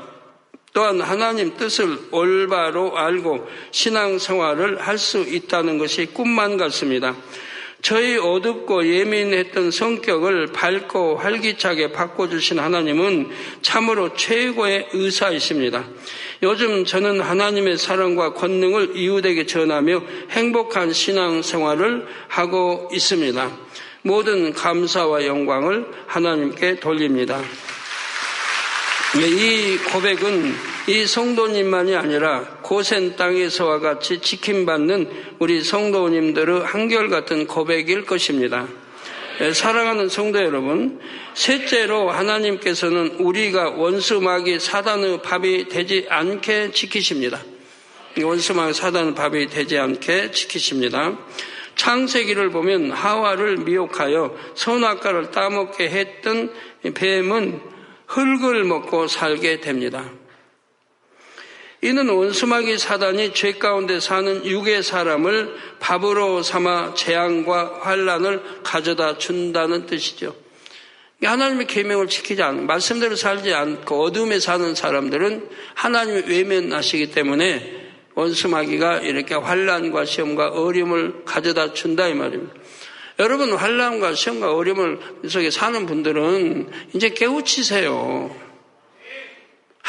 또한 0.73 1.01
하나님 1.01 1.57
뜻을 1.57 1.97
올바로 2.11 2.97
알고 2.97 3.47
신앙생활을 3.71 4.79
할 4.79 4.97
수 4.97 5.19
있다는 5.19 5.77
것이 5.77 6.05
꿈만 6.05 6.57
같습니다. 6.57 7.15
저희 7.81 8.17
어둡고 8.17 8.87
예민했던 8.87 9.71
성격을 9.71 10.47
밝고 10.53 11.17
활기차게 11.17 11.91
바꿔주신 11.91 12.59
하나님은 12.59 13.29
참으로 13.61 14.15
최고의 14.15 14.89
의사이십니다. 14.93 15.85
요즘 16.43 16.85
저는 16.85 17.21
하나님의 17.21 17.77
사랑과 17.77 18.33
권능을 18.33 18.95
이웃에게 18.95 19.45
전하며 19.45 20.03
행복한 20.29 20.93
신앙 20.93 21.41
생활을 21.41 22.05
하고 22.27 22.89
있습니다. 22.93 23.51
모든 24.03 24.53
감사와 24.53 25.25
영광을 25.25 25.85
하나님께 26.07 26.79
돌립니다. 26.79 27.41
이 29.17 29.77
고백은 29.91 30.70
이 30.87 31.05
성도님만이 31.05 31.95
아니라 31.95 32.41
고센 32.63 33.15
땅에서와 33.15 33.79
같이 33.79 34.19
지킴받는 34.19 35.35
우리 35.37 35.63
성도님들의 35.63 36.61
한결같은 36.61 37.45
고백일 37.45 38.05
것입니다. 38.05 38.67
예, 39.41 39.53
사랑하는 39.53 40.09
성도 40.09 40.39
여러분, 40.39 40.99
셋째로 41.33 42.09
하나님께서는 42.09 43.17
우리가 43.19 43.71
원수마귀 43.71 44.59
사단의 44.59 45.21
밥이 45.21 45.69
되지 45.69 46.07
않게 46.09 46.71
지키십니다. 46.71 47.41
원수마귀 48.21 48.73
사단의 48.73 49.15
밥이 49.15 49.47
되지 49.47 49.77
않게 49.77 50.31
지키십니다. 50.31 51.17
창세기를 51.75 52.49
보면 52.49 52.91
하와를 52.91 53.57
미혹하여 53.57 54.35
선악과를 54.55 55.31
따먹게 55.31 55.89
했던 55.89 56.51
뱀은 56.93 57.61
흙을 58.07 58.63
먹고 58.63 59.07
살게 59.07 59.61
됩니다. 59.61 60.11
이는 61.83 62.09
원수마귀 62.09 62.77
사단이 62.77 63.33
죄 63.33 63.53
가운데 63.53 63.99
사는 63.99 64.45
육의 64.45 64.83
사람을 64.83 65.55
밥으로 65.79 66.43
삼아 66.43 66.93
재앙과 66.93 67.79
환란을 67.81 68.61
가져다 68.63 69.17
준다는 69.17 69.87
뜻이죠. 69.87 70.35
하나님의 71.23 71.67
계명을 71.67 72.07
지키지 72.07 72.41
않고 72.41 72.65
말씀대로 72.65 73.15
살지 73.15 73.53
않고 73.53 74.03
어둠에 74.03 74.39
사는 74.39 74.73
사람들은 74.75 75.49
하나님이 75.75 76.23
외면하시기 76.27 77.11
때문에 77.11 77.81
원수마귀가 78.13 78.99
이렇게 78.99 79.35
환란과 79.35 80.05
시험과 80.05 80.49
어려움을 80.49 81.23
가져다 81.25 81.73
준다 81.73 82.07
이 82.07 82.13
말입니다. 82.13 82.53
여러분 83.19 83.53
환란과 83.53 84.13
시험과 84.13 84.53
어려움을 84.53 84.99
속에 85.27 85.49
사는 85.49 85.85
분들은 85.85 86.69
이제 86.93 87.09
깨우치세요. 87.09 88.50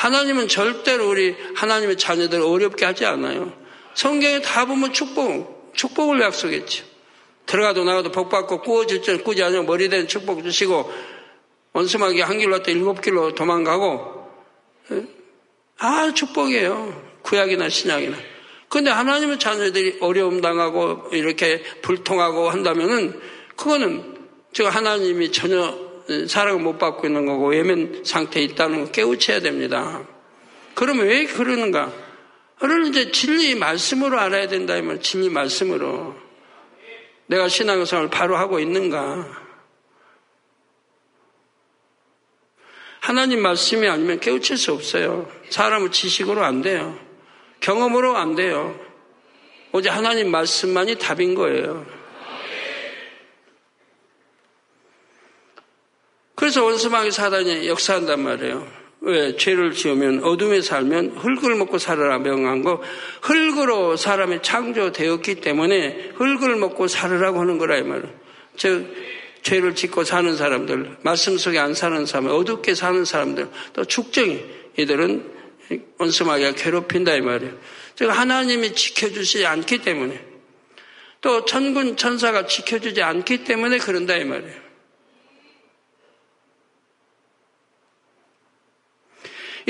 하나님은 0.03 0.49
절대로 0.49 1.11
우리 1.11 1.37
하나님의 1.55 1.97
자녀들을 1.97 2.45
어렵게 2.45 2.85
하지 2.85 3.07
않아요. 3.07 3.53
성경에 3.95 4.41
다 4.41 4.65
보면 4.65 4.93
축복, 4.93 5.73
축복을 5.77 6.21
약속했죠. 6.21 6.85
들어가도 7.47 7.85
나가도 7.85 8.11
복 8.11 8.29
받고 8.29 8.63
꾸어질 8.63 9.03
줄 9.03 9.23
꾸지 9.23 9.45
않으면 9.45 9.65
머리 9.65 9.89
된 9.89 10.09
축복 10.09 10.43
주시고 10.43 10.93
원수마귀 11.73 12.21
한 12.21 12.39
길로 12.39 12.55
왔다 12.55 12.73
일곱 12.73 13.01
길로 13.01 13.33
도망가고 13.37 14.29
예? 14.91 15.07
아 15.79 16.13
축복이에요. 16.13 17.21
구약이나 17.23 17.69
신약이나. 17.69 18.17
근데 18.69 18.91
하나님의 18.91 19.39
자녀들이 19.39 19.99
어려움 20.01 20.41
당하고 20.41 21.11
이렇게 21.13 21.63
불통하고 21.81 22.51
한다면은 22.51 23.21
그거는 23.55 24.17
제가 24.53 24.69
하나님이 24.69 25.31
전혀 25.31 25.92
사랑을 26.29 26.61
못 26.61 26.79
받고 26.79 27.07
있는 27.07 27.27
거고 27.27 27.49
외면 27.49 28.03
상태에 28.05 28.43
있다는 28.45 28.85
거 28.85 28.91
깨우쳐야 28.91 29.41
됩니다. 29.41 30.07
그러면 30.75 31.07
왜 31.07 31.27
그러는가? 31.27 31.93
그러는 32.59 32.89
이제 32.89 33.11
진리 33.11 33.55
말씀으로 33.55 34.19
알아야 34.19 34.49
된다 34.49 34.77
이 34.77 34.83
말, 34.83 35.01
진리 35.01 35.29
말씀으로. 35.29 36.15
내가 37.27 37.49
신앙생활을 37.49 38.11
바로 38.11 38.37
하고 38.37 38.61
있는가? 38.61 39.43
하나님 43.01 43.43
말씀이 43.43 43.89
아니면 43.89 44.21
깨우칠 44.21 44.57
수 44.57 44.73
없어요. 44.73 45.29
사람은 45.51 45.91
지식으로 45.91 46.45
안 46.45 46.63
돼요. 46.63 46.97
경험으로 47.59 48.17
안 48.17 48.37
돼요. 48.37 48.79
오직 49.73 49.89
하나님 49.89 50.31
말씀만이 50.31 50.97
답인 50.97 51.35
거예요. 51.35 51.85
그래서 56.43 56.65
원수마귀 56.65 57.13
사단이 57.13 57.69
역사한단 57.69 58.21
말이에요. 58.21 58.67
왜? 59.03 59.37
죄를 59.37 59.75
지으면 59.75 60.25
어둠에 60.25 60.61
살면 60.61 61.19
흙을 61.19 61.55
먹고 61.55 61.79
살아라 61.79 62.19
명한 62.19 62.65
거 62.65 62.83
흙으로 63.23 63.97
사람이 63.97 64.41
창조되었기 64.43 65.37
때문에 65.37 66.11
흙을 66.17 66.57
먹고 66.57 66.89
살으라고 66.89 67.39
하는 67.39 67.59
거라 67.59 67.77
이 67.77 67.85
말이에요. 67.85 68.13
즉 68.57 68.93
죄를 69.43 69.77
짓고 69.77 70.03
사는 70.03 70.37
사람들, 70.37 70.97
말씀 71.03 71.39
속에 71.39 71.61
안 71.61 71.75
사는 71.75 72.05
사람, 72.07 72.27
어둡게 72.27 72.75
사는 72.75 73.05
사람들, 73.05 73.49
또 73.75 73.85
축정이 73.85 74.41
이들은 74.79 75.25
원수마귀가 76.01 76.55
괴롭힌다 76.55 77.15
이 77.15 77.21
말이에요. 77.21 77.53
즉 77.95 78.09
하나님이 78.09 78.75
지켜주지 78.75 79.47
않기 79.47 79.79
때문에 79.79 80.21
또 81.21 81.45
천군 81.45 81.97
천사가 81.97 82.47
지켜주지 82.47 83.01
않기 83.01 83.45
때문에 83.45 83.79
그런다 83.79 84.17
이 84.17 84.25
말이에요. 84.25 84.72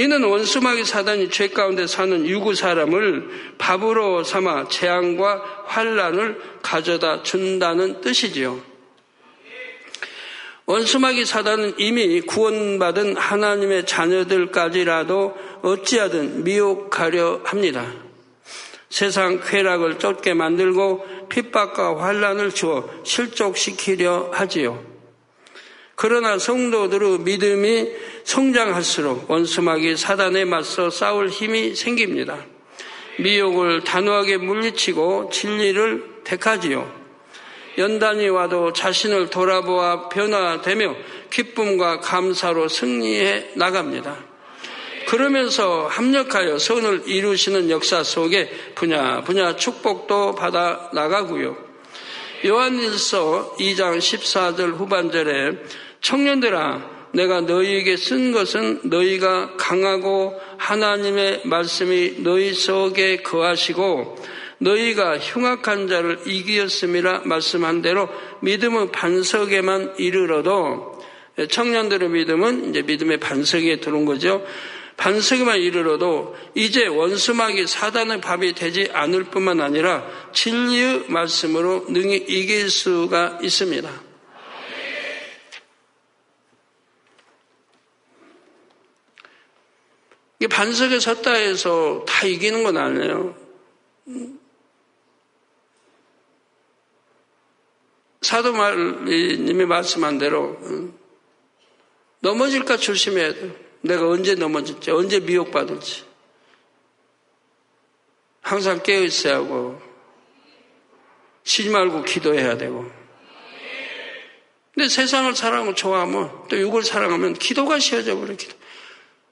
이는 0.03 0.25
원수마귀 0.25 0.85
사단이 0.85 1.31
죄 1.31 1.47
가운데 1.47 1.87
사는 1.87 2.27
유구 2.27 2.57
사람을 2.57 3.55
밥으로 3.57 4.25
삼아 4.25 4.67
재앙과 4.67 5.63
환란을 5.67 6.41
가져다 6.61 7.23
준다는 7.23 8.01
뜻이지요. 8.01 8.61
원수마귀 10.67 11.25
사단은 11.25 11.75
이미 11.79 12.21
구원받은 12.21 13.17
하나님의 13.17 13.87
자녀들까지라도 13.87 15.37
어찌하든 15.63 16.43
미혹하려 16.43 17.43
합니다. 17.45 17.87
세상 18.91 19.41
쾌락을 19.41 20.01
쫓게 20.01 20.35
만들고 20.35 21.29
핍박과 21.29 22.03
환란을 22.03 22.51
주어 22.51 22.91
실족시키려 23.05 24.31
하지요. 24.33 24.92
그러나 26.03 26.37
성도들의 26.37 27.21
믿음이 27.21 27.89
성장할수록 28.25 29.31
원수마귀 29.31 29.97
사단에 29.97 30.45
맞서 30.45 30.91
싸울 30.91 31.29
힘이 31.29 31.77
생깁니다. 31.77 32.45
미혹을 33.21 33.85
단호하게 33.85 34.39
물리치고 34.39 35.31
진리를 35.31 36.23
택하지요. 36.25 36.93
연단이 37.79 38.29
와도 38.29 38.73
자신을 38.73 39.31
돌아보아 39.31 40.09
변화되며 40.09 40.97
기쁨과 41.31 42.01
감사로 42.01 42.67
승리해 42.67 43.51
나갑니다. 43.55 44.25
그러면서 45.07 45.87
합력하여 45.87 46.59
선을 46.59 47.03
이루시는 47.07 47.71
역사 47.71 48.03
속에 48.03 48.51
분야 48.75 49.23
분야 49.23 49.55
축복도 49.55 50.35
받아 50.35 50.91
나가고요. 50.93 51.71
요한일서 52.45 53.55
2장 53.61 53.99
14절 53.99 54.77
후반절에 54.77 55.59
청년들아 56.03 56.91
내가 57.15 57.43
너희에게 57.43 57.97
쓴 57.97 58.33
것은 58.33 58.81
너희가 58.85 59.57
강하고 59.57 60.39
하나님의 60.59 61.43
말씀이 61.45 62.23
너희 62.23 62.53
속에 62.53 63.19
거하시고 63.19 64.17
너희가 64.59 65.19
흉악한 65.19 65.89
자를 65.89 66.21
이기었음이라 66.27 67.23
말씀한 67.25 67.83
대로 67.83 68.09
믿음의 68.41 68.93
반석에만 68.93 69.95
이르러도 69.99 71.01
청년들의 71.49 72.09
믿음은 72.11 72.71
이제 72.71 72.83
믿음의 72.83 73.19
반석에 73.19 73.81
들어온 73.81 74.05
거죠. 74.05 74.45
반석에만 74.97 75.59
이르러도 75.59 76.37
이제 76.55 76.87
원수막이 76.87 77.67
사단의 77.67 78.21
밥이 78.21 78.55
되지 78.55 78.89
않을 78.93 79.25
뿐만 79.25 79.61
아니라 79.61 80.07
진리의 80.33 81.07
말씀으로 81.09 81.87
능히 81.89 82.17
이길 82.17 82.71
수가 82.71 83.39
있습니다. 83.43 84.12
이 90.43 90.49
반석에 90.49 90.99
섰다 90.99 91.35
해서 91.35 92.05
다 92.05 92.27
이기는 92.27 92.65
건 92.65 92.77
아니에요. 92.77 93.37
사도 98.23 98.53
말님이 98.53 99.65
말씀한 99.65 100.19
대로 100.19 100.59
넘어질까 102.19 102.79
조심해야 102.79 103.35
돼요. 103.35 103.53
내가 103.83 104.09
언제 104.09 104.35
넘어질지, 104.35 104.91
언제 104.91 105.21
미혹받을지. 105.21 106.07
항상 108.41 108.83
깨어 108.83 109.05
있어야 109.05 109.37
하고, 109.37 109.81
쉬지 111.45 111.71
말고 111.71 112.03
기도해야 112.03 112.57
되고. 112.57 112.91
근데 114.75 114.89
세상을 114.89 115.37
사랑하고 115.37 115.75
좋아하면, 115.75 116.49
또 116.49 116.59
육을 116.59 116.83
사랑하면 116.83 117.35
기도가 117.35 117.79
쉬어져 117.79 118.17
버려, 118.17 118.35
기도. 118.35 118.62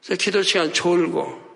그래서 0.04 0.18
기도 0.18 0.42
시간 0.42 0.72
졸고, 0.72 1.50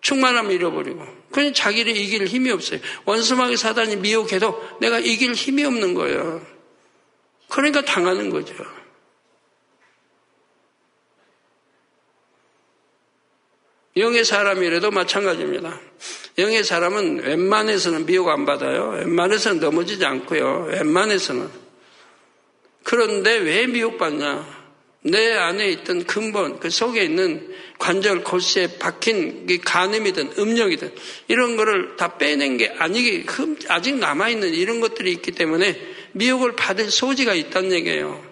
충만함 0.00 0.50
잃어버리고, 0.50 1.04
그냥 1.30 1.52
자기를 1.52 1.96
이길 1.96 2.26
힘이 2.26 2.50
없어요. 2.50 2.80
원수막이 3.04 3.56
사단이 3.56 3.96
미혹해도 3.96 4.78
내가 4.80 4.98
이길 4.98 5.34
힘이 5.34 5.64
없는 5.64 5.94
거예요. 5.94 6.44
그러니까 7.48 7.84
당하는 7.84 8.30
거죠. 8.30 8.54
영의 13.96 14.24
사람이라도 14.24 14.90
마찬가지입니다. 14.90 15.80
영의 16.38 16.64
사람은 16.64 17.20
웬만해서는 17.20 18.04
미혹 18.04 18.28
안 18.28 18.44
받아요. 18.44 18.90
웬만해서는 18.90 19.58
넘어지지 19.58 20.04
않고요. 20.04 20.66
웬만해서는. 20.68 21.48
그런데 22.84 23.36
왜 23.38 23.66
미혹받냐? 23.66 24.55
내 25.10 25.32
안에 25.32 25.70
있던 25.70 26.04
근본, 26.04 26.58
그 26.58 26.68
속에 26.68 27.04
있는 27.04 27.54
관절 27.78 28.24
골수에 28.24 28.78
박힌 28.78 29.46
간음이든 29.64 30.32
음력이든 30.38 30.92
이런 31.28 31.56
거를 31.56 31.96
다 31.96 32.18
빼낸 32.18 32.56
게 32.56 32.72
아니게 32.76 33.24
아직 33.68 33.96
남아 33.96 34.30
있는 34.30 34.52
이런 34.52 34.80
것들이 34.80 35.12
있기 35.12 35.32
때문에 35.32 35.78
미혹을 36.12 36.56
받을 36.56 36.90
소지가 36.90 37.34
있다는 37.34 37.72
얘기예요. 37.72 38.24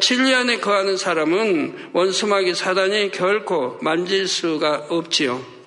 진리 0.00 0.34
안에 0.34 0.58
거하는 0.58 0.96
사람은 0.96 1.90
원수마귀 1.92 2.54
사단이 2.54 3.10
결코 3.10 3.78
만질 3.82 4.28
수가 4.28 4.86
없지요. 4.88 5.59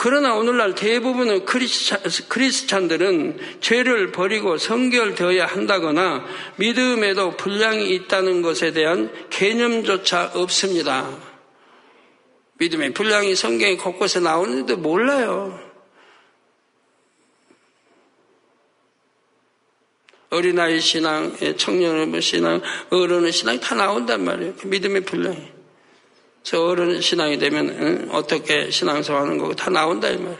그러나 0.00 0.34
오늘날 0.36 0.76
대부분의 0.76 1.44
크리스찬, 1.44 2.86
들은 2.86 3.36
죄를 3.60 4.12
버리고 4.12 4.56
성결되어야 4.56 5.44
한다거나 5.44 6.24
믿음에도 6.56 7.36
분량이 7.36 7.92
있다는 7.94 8.40
것에 8.42 8.72
대한 8.72 9.12
개념조차 9.30 10.30
없습니다. 10.34 11.10
믿음의 12.58 12.94
분량이 12.94 13.34
성경에 13.34 13.76
곳곳에 13.76 14.20
나오는데 14.20 14.76
몰라요. 14.76 15.58
어린아이 20.30 20.80
신앙, 20.80 21.36
청년 21.56 22.20
신앙, 22.20 22.60
어른의 22.90 23.32
신앙이 23.32 23.60
다 23.60 23.74
나온단 23.74 24.24
말이에요. 24.24 24.54
믿음의 24.64 25.00
분량이. 25.00 25.57
저 26.48 26.62
어른 26.62 27.02
신앙이 27.02 27.36
되면 27.36 27.68
응? 27.68 28.08
어떻게 28.10 28.70
신앙생활하는 28.70 29.36
거고 29.36 29.54
다 29.54 29.68
나온다 29.68 30.08
이 30.08 30.16
말이에요. 30.16 30.38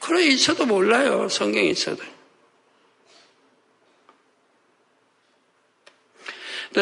그래 0.00 0.24
있어도 0.24 0.64
몰라요. 0.64 1.28
성경에 1.28 1.66
있어도. 1.66 2.02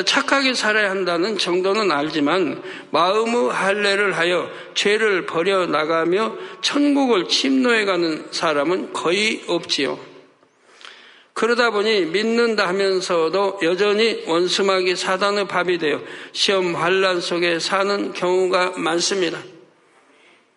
착하게 0.07 0.55
살아야 0.55 0.91
한다는 0.91 1.39
정도는 1.39 1.91
알지만 1.91 2.63
마음의 2.93 3.51
할례를 3.51 4.17
하여 4.17 4.49
죄를 4.75 5.27
버려 5.27 5.67
나가며 5.67 6.37
천국을 6.63 7.27
침노해 7.27 7.85
가는 7.85 8.29
사람은 8.31 8.93
거의 8.93 9.43
없지요. 9.49 10.10
그러다 11.41 11.71
보니 11.71 12.05
믿는다 12.05 12.69
하면서도 12.69 13.61
여전히 13.63 14.25
원수막이 14.27 14.95
사단의 14.95 15.49
밥이 15.49 15.79
되어 15.79 16.03
시험 16.33 16.77
환란 16.77 17.23
속에 17.23 17.59
사는 17.59 18.13
경우가 18.13 18.75
많습니다. 18.77 19.43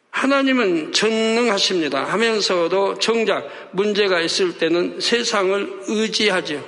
하나님은 0.09 0.91
전능하십니다. 0.91 2.03
하면서도 2.03 2.99
정작 2.99 3.49
문제가 3.71 4.19
있을 4.19 4.57
때는 4.57 4.99
세상을 4.99 5.83
의지하죠. 5.87 6.61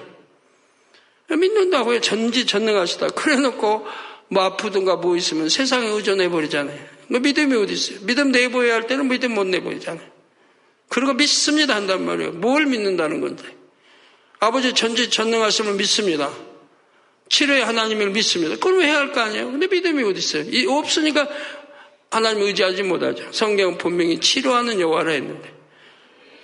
믿는다고요. 1.28 2.00
전지전능하시다. 2.00 3.08
그래 3.08 3.36
놓고 3.36 3.86
뭐 4.30 4.44
아프든가 4.44 4.96
뭐 4.96 5.18
있으면 5.18 5.50
세상에 5.50 5.88
의존해 5.90 6.30
버리잖아요. 6.30 6.80
뭐 7.10 7.20
믿음이 7.20 7.54
어디 7.58 7.74
있어요? 7.74 8.00
믿음 8.04 8.32
내보여야 8.32 8.76
할 8.76 8.88
때는 8.88 9.10
믿음 9.10 9.34
못 9.34 9.46
내보이잖아요. 9.46 10.08
그리고 10.88 11.12
믿습니다 11.12 11.76
한단 11.76 12.06
말이에요. 12.06 12.32
뭘 12.32 12.66
믿는다는 12.66 13.20
건데. 13.20 13.65
아버지 14.40 14.74
전지 14.74 15.10
전능하심을 15.10 15.74
믿습니다. 15.76 16.32
치료의 17.30 17.64
하나님을 17.66 18.12
믿습니다. 18.12 18.56
그럼 18.58 18.82
해야 18.82 18.98
할 18.98 19.12
거 19.12 19.22
아니에요? 19.22 19.52
근데 19.52 19.68
믿음이 19.68 20.04
어디 20.04 20.20
있어요? 20.20 20.44
이 20.50 20.68
없으니까 20.68 21.28
하나님 22.12 22.44
의지하지 22.44 22.84
못하죠. 22.84 23.32
성경은 23.32 23.78
분명히 23.78 24.20
치료하는 24.20 24.80
여호와라 24.80 25.12
했는데 25.12 25.54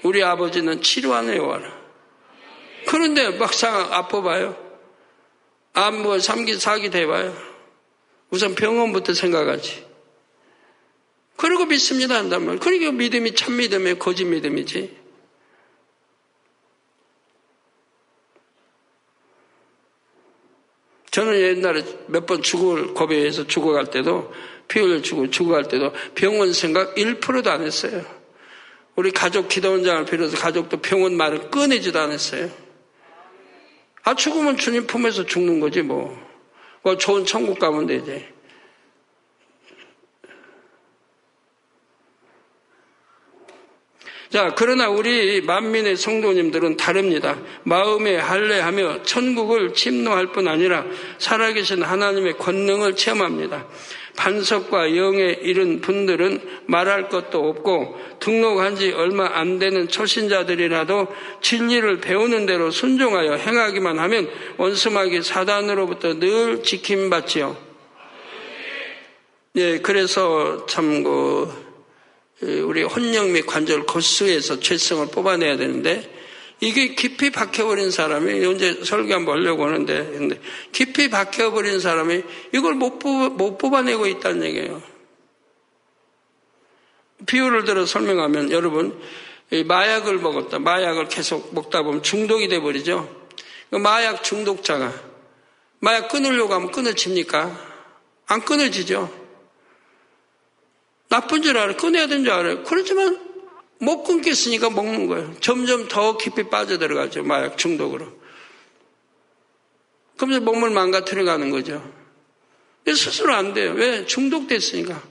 우리 0.04 0.24
아버지는 0.24 0.82
치료하는 0.82 1.38
여호와라. 1.38 1.82
그런데 2.88 3.30
막상 3.38 3.94
아파봐요. 3.94 4.58
암뭐 5.74 6.18
3기 6.18 6.58
4기 6.58 6.92
돼봐요. 6.92 7.36
우선 8.32 8.56
병원부터 8.56 9.14
생각하지. 9.14 9.86
그리고 11.38 11.66
믿습니다 11.66 12.22
말이에요. 12.24 12.60
그러니까 12.60 12.92
믿음이 12.92 13.36
참 13.36 13.58
믿음이에요. 13.58 13.98
거짓 13.98 14.26
믿음이지. 14.26 15.01
저는 21.12 21.40
옛날에 21.40 21.84
몇 22.08 22.26
번 22.26 22.42
죽을 22.42 22.94
고비에서 22.94 23.46
죽어갈 23.46 23.88
때도 23.88 24.34
피 24.68 24.80
흘려 24.80 25.02
죽고 25.02 25.30
죽어갈 25.30 25.68
때도 25.68 25.92
병원 26.16 26.54
생각 26.54 26.96
1%도 26.96 27.52
안 27.52 27.62
했어요. 27.62 28.06
우리 28.96 29.12
가족 29.12 29.50
기도원장을 29.50 30.06
빌어서 30.06 30.38
가족도 30.38 30.78
병원 30.78 31.16
말을 31.18 31.50
꺼내지도 31.50 32.00
않았어요. 32.00 32.50
아 34.04 34.16
죽으면 34.16 34.58
주님 34.58 34.88
품에서 34.88 35.26
죽는 35.26 35.60
거지 35.60 35.82
뭐. 35.82 36.18
뭐 36.82 36.98
좋은 36.98 37.26
천국 37.26 37.60
가면 37.60 37.88
되지. 37.88 38.26
자, 44.32 44.54
그러나 44.56 44.90
우리 44.90 45.42
만민의 45.42 45.98
성도님들은 45.98 46.78
다릅니다. 46.78 47.38
마음에 47.64 48.16
할례하며 48.16 49.04
천국을 49.04 49.74
침노할 49.74 50.28
뿐 50.28 50.48
아니라 50.48 50.86
살아계신 51.18 51.84
하나님의 51.84 52.38
권능을 52.38 52.96
체험합니다. 52.96 53.68
반석과 54.16 54.96
영에 54.96 55.40
이른 55.42 55.82
분들은 55.82 56.40
말할 56.68 57.10
것도 57.10 57.50
없고 57.50 58.00
등록한 58.22 58.78
지 58.78 58.94
얼마 58.94 59.28
안 59.38 59.60
되는 59.60 59.90
초신자들이라도 59.90 61.08
진리를 61.42 62.00
배우는 62.00 62.46
대로 62.46 62.72
순종하여 62.72 63.34
행하기만 63.34 64.00
하면 64.00 64.30
원수마귀 64.56 65.24
사단으로부터 65.24 66.20
늘 66.20 66.64
지킴받지요. 66.64 67.58
예, 69.58 69.80
그래서 69.80 70.66
참 70.68 71.04
그 71.04 71.61
우리 72.42 72.84
혼령 72.84 73.34
및 73.34 73.46
관절 73.46 73.86
고수에서 73.86 74.60
죄성을 74.60 75.08
뽑아내야 75.08 75.58
되는데 75.58 76.10
이게 76.60 76.96
깊이 76.96 77.32
박혀버린 77.32 77.92
사람이 77.92 78.46
언제 78.46 78.84
설교 78.84 79.14
한번 79.14 79.40
하려고 79.40 79.66
하는데 79.66 80.40
깊이 80.72 81.10
박혀버린 81.10 81.80
사람이 81.80 82.24
이걸 82.54 82.76
못, 82.76 83.00
뽑아, 83.00 83.30
못 83.30 83.58
뽑아내고 83.58 84.08
있다는 84.08 84.46
얘기예요. 84.46 84.82
비유를 87.26 87.66
들어 87.66 87.86
설명하면 87.86 88.52
여러분 88.52 89.00
마약을 89.66 90.18
먹었다. 90.20 90.60
마약을 90.60 91.10
계속 91.10 91.54
먹다 91.54 91.84
보면 91.84 92.04
중독이 92.04 92.48
돼 92.48 92.60
버리죠. 92.60 93.10
그 93.70 93.76
마약 93.76 94.24
중독자가 94.24 94.94
마약 95.80 96.10
끊으려고 96.10 96.54
하면 96.54 96.72
끊어집니까? 96.72 97.70
안 98.28 98.42
끊어지죠. 98.42 99.21
나쁜 101.12 101.42
줄 101.42 101.58
알아요. 101.58 101.76
끊어야 101.76 102.08
되는 102.08 102.24
줄 102.24 102.32
알아요. 102.32 102.64
그렇지만 102.64 103.20
못 103.80 104.04
끊겠으니까 104.04 104.70
먹는 104.70 105.08
거예요. 105.08 105.36
점점 105.42 105.90
더 105.90 106.16
깊이 106.16 106.44
빠져들어가죠. 106.44 107.24
마약 107.24 107.58
중독으로. 107.58 108.08
그러면서 110.16 110.46
몸을 110.46 110.70
망가뜨려 110.70 111.26
가는 111.26 111.50
거죠. 111.50 111.84
스스로 112.88 113.34
안 113.34 113.54
돼요. 113.54 113.74
왜? 113.74 114.06
중독됐으니까. 114.06 115.04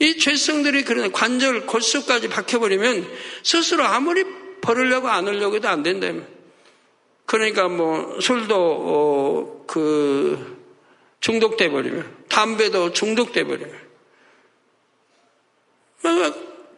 이 0.00 0.18
죄성들이 0.18 0.84
그런 0.84 1.10
관절, 1.12 1.64
골수까지 1.64 2.28
박혀버리면 2.28 3.08
스스로 3.42 3.84
아무리 3.84 4.24
버리려고 4.60 5.08
안 5.08 5.26
하려고 5.26 5.56
해도 5.56 5.68
안 5.68 5.82
된다며. 5.82 6.20
그러니까 7.24 7.68
뭐 7.68 8.20
술도 8.20 8.54
어, 8.54 9.64
그 9.66 10.58
중독돼 11.20 11.70
버리면 11.70 12.16
담배도 12.28 12.92
중독돼 12.92 13.44
버리면 13.44 13.87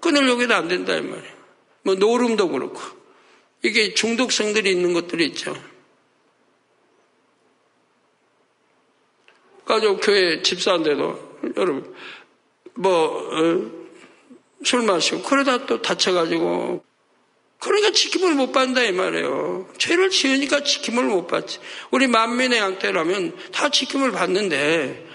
끊으려고 0.01 0.43
해도 0.43 0.55
안 0.55 0.69
된다, 0.69 0.95
이 0.97 1.03
말이에요. 1.03 1.35
뭐, 1.83 1.95
노름도 1.95 2.49
그렇고. 2.49 2.81
이게 3.63 3.95
중독성들이 3.95 4.71
있는 4.71 4.95
것들이 4.95 5.27
있죠. 5.27 5.55
가족 9.65 10.01
교회 10.03 10.43
집사인데도, 10.43 11.39
여러분, 11.57 11.95
뭐, 12.75 12.91
어, 12.93 13.71
술 14.65 14.83
마시고, 14.83 15.23
그러다 15.23 15.67
또 15.67 15.81
다쳐가지고, 15.81 16.85
그러니까 17.61 17.91
지킴을 17.93 18.35
못 18.35 18.53
받는다, 18.53 18.83
이 18.83 18.93
말이에요. 18.93 19.69
죄를 19.77 20.09
지으니까 20.09 20.65
지킴을 20.65 21.05
못 21.05 21.27
받지. 21.27 21.59
우리 21.91 22.07
만민의 22.07 22.59
양떼라면 22.59 23.37
다 23.53 23.69
지킴을 23.69 24.13
받는데, 24.13 25.10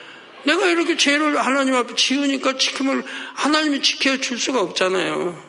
내가 0.46 0.68
이렇게 0.68 0.96
죄를 0.98 1.38
하나님 1.38 1.76
앞에 1.76 1.96
지으니까 1.96 2.58
지킴을 2.58 3.04
하나님이 3.36 3.82
지켜줄 3.82 4.40
수가 4.40 4.62
없잖아요. 4.62 5.44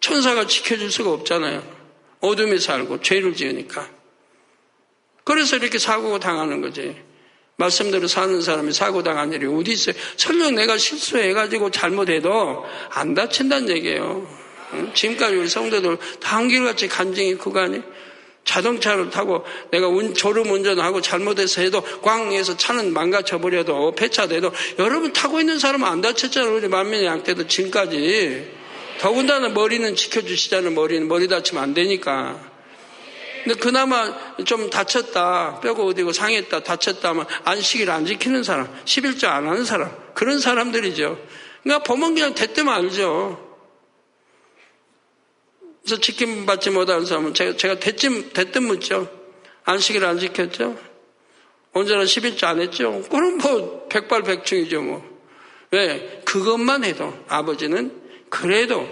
천사가 0.00 0.46
지켜줄 0.46 0.90
수가 0.90 1.10
없잖아요. 1.10 1.62
어둠에 2.20 2.58
살고 2.58 3.00
죄를 3.02 3.34
지으니까. 3.34 3.88
그래서 5.24 5.56
이렇게 5.56 5.78
사고가 5.78 6.18
당하는 6.18 6.60
거지. 6.60 6.96
말씀대로 7.56 8.08
사는 8.08 8.40
사람이 8.40 8.72
사고 8.72 9.02
당한 9.02 9.32
일이 9.32 9.46
어디 9.46 9.72
있어요? 9.72 9.94
설령 10.16 10.54
내가 10.54 10.78
실수해가지고 10.78 11.70
잘못해도 11.70 12.64
안 12.90 13.14
다친다는 13.14 13.68
얘기예요. 13.68 14.26
지금까지 14.94 15.36
우리 15.36 15.48
성도들 15.48 15.98
다 16.20 16.38
한결같이 16.38 16.88
간증이 16.88 17.36
그거 17.36 17.60
자동차를 18.44 19.10
타고 19.10 19.44
내가 19.70 19.88
운, 19.88 20.14
졸음 20.14 20.50
운전하고 20.50 21.00
잘못해서 21.00 21.62
해도 21.62 21.82
광에서 22.02 22.56
차는 22.56 22.92
망가져 22.92 23.38
버려도 23.38 23.92
폐차돼도 23.92 24.52
여러분 24.78 25.12
타고 25.12 25.40
있는 25.40 25.58
사람은 25.58 25.86
안 25.86 26.00
다쳤잖아요. 26.00 26.54
우리 26.54 26.68
만민의 26.68 27.06
양태도 27.06 27.46
지금까지. 27.46 28.60
더군다나 28.98 29.48
머리는 29.48 29.94
지켜주시잖아요. 29.94 30.72
머리는 30.72 31.08
머리 31.08 31.28
다치면 31.28 31.62
안 31.62 31.74
되니까. 31.74 32.50
근데 33.44 33.58
그나마 33.58 34.14
좀 34.44 34.68
다쳤다, 34.68 35.60
뼈가 35.60 35.82
어디고 35.84 36.12
상했다, 36.12 36.60
다쳤다 36.60 37.10
하면 37.10 37.26
안식일 37.44 37.90
안 37.90 38.04
지키는 38.04 38.42
사람, 38.42 38.68
11조 38.84 39.24
안 39.24 39.48
하는 39.48 39.64
사람, 39.64 39.90
그런 40.12 40.38
사람들이죠. 40.38 41.18
그러니까 41.62 41.82
보면 41.84 42.14
그냥 42.14 42.34
대뜸 42.34 42.68
알죠. 42.68 43.49
그래서 45.90 46.00
지킴받지 46.00 46.70
못하는 46.70 47.04
사람은 47.04 47.34
제가, 47.34 47.56
제가 47.56 47.80
대뜸, 47.80 48.30
대뜸 48.30 48.62
묻죠. 48.62 49.10
안식일 49.64 50.04
안 50.04 50.20
지켰죠? 50.20 50.78
언제나 51.72 52.04
11조 52.04 52.44
안 52.44 52.60
했죠? 52.60 53.02
그럼 53.10 53.38
뭐, 53.38 53.88
백발백중이죠, 53.88 54.82
뭐. 54.82 55.20
왜? 55.72 56.22
그것만 56.24 56.84
해도 56.84 57.12
아버지는 57.26 57.90
그래도 58.28 58.88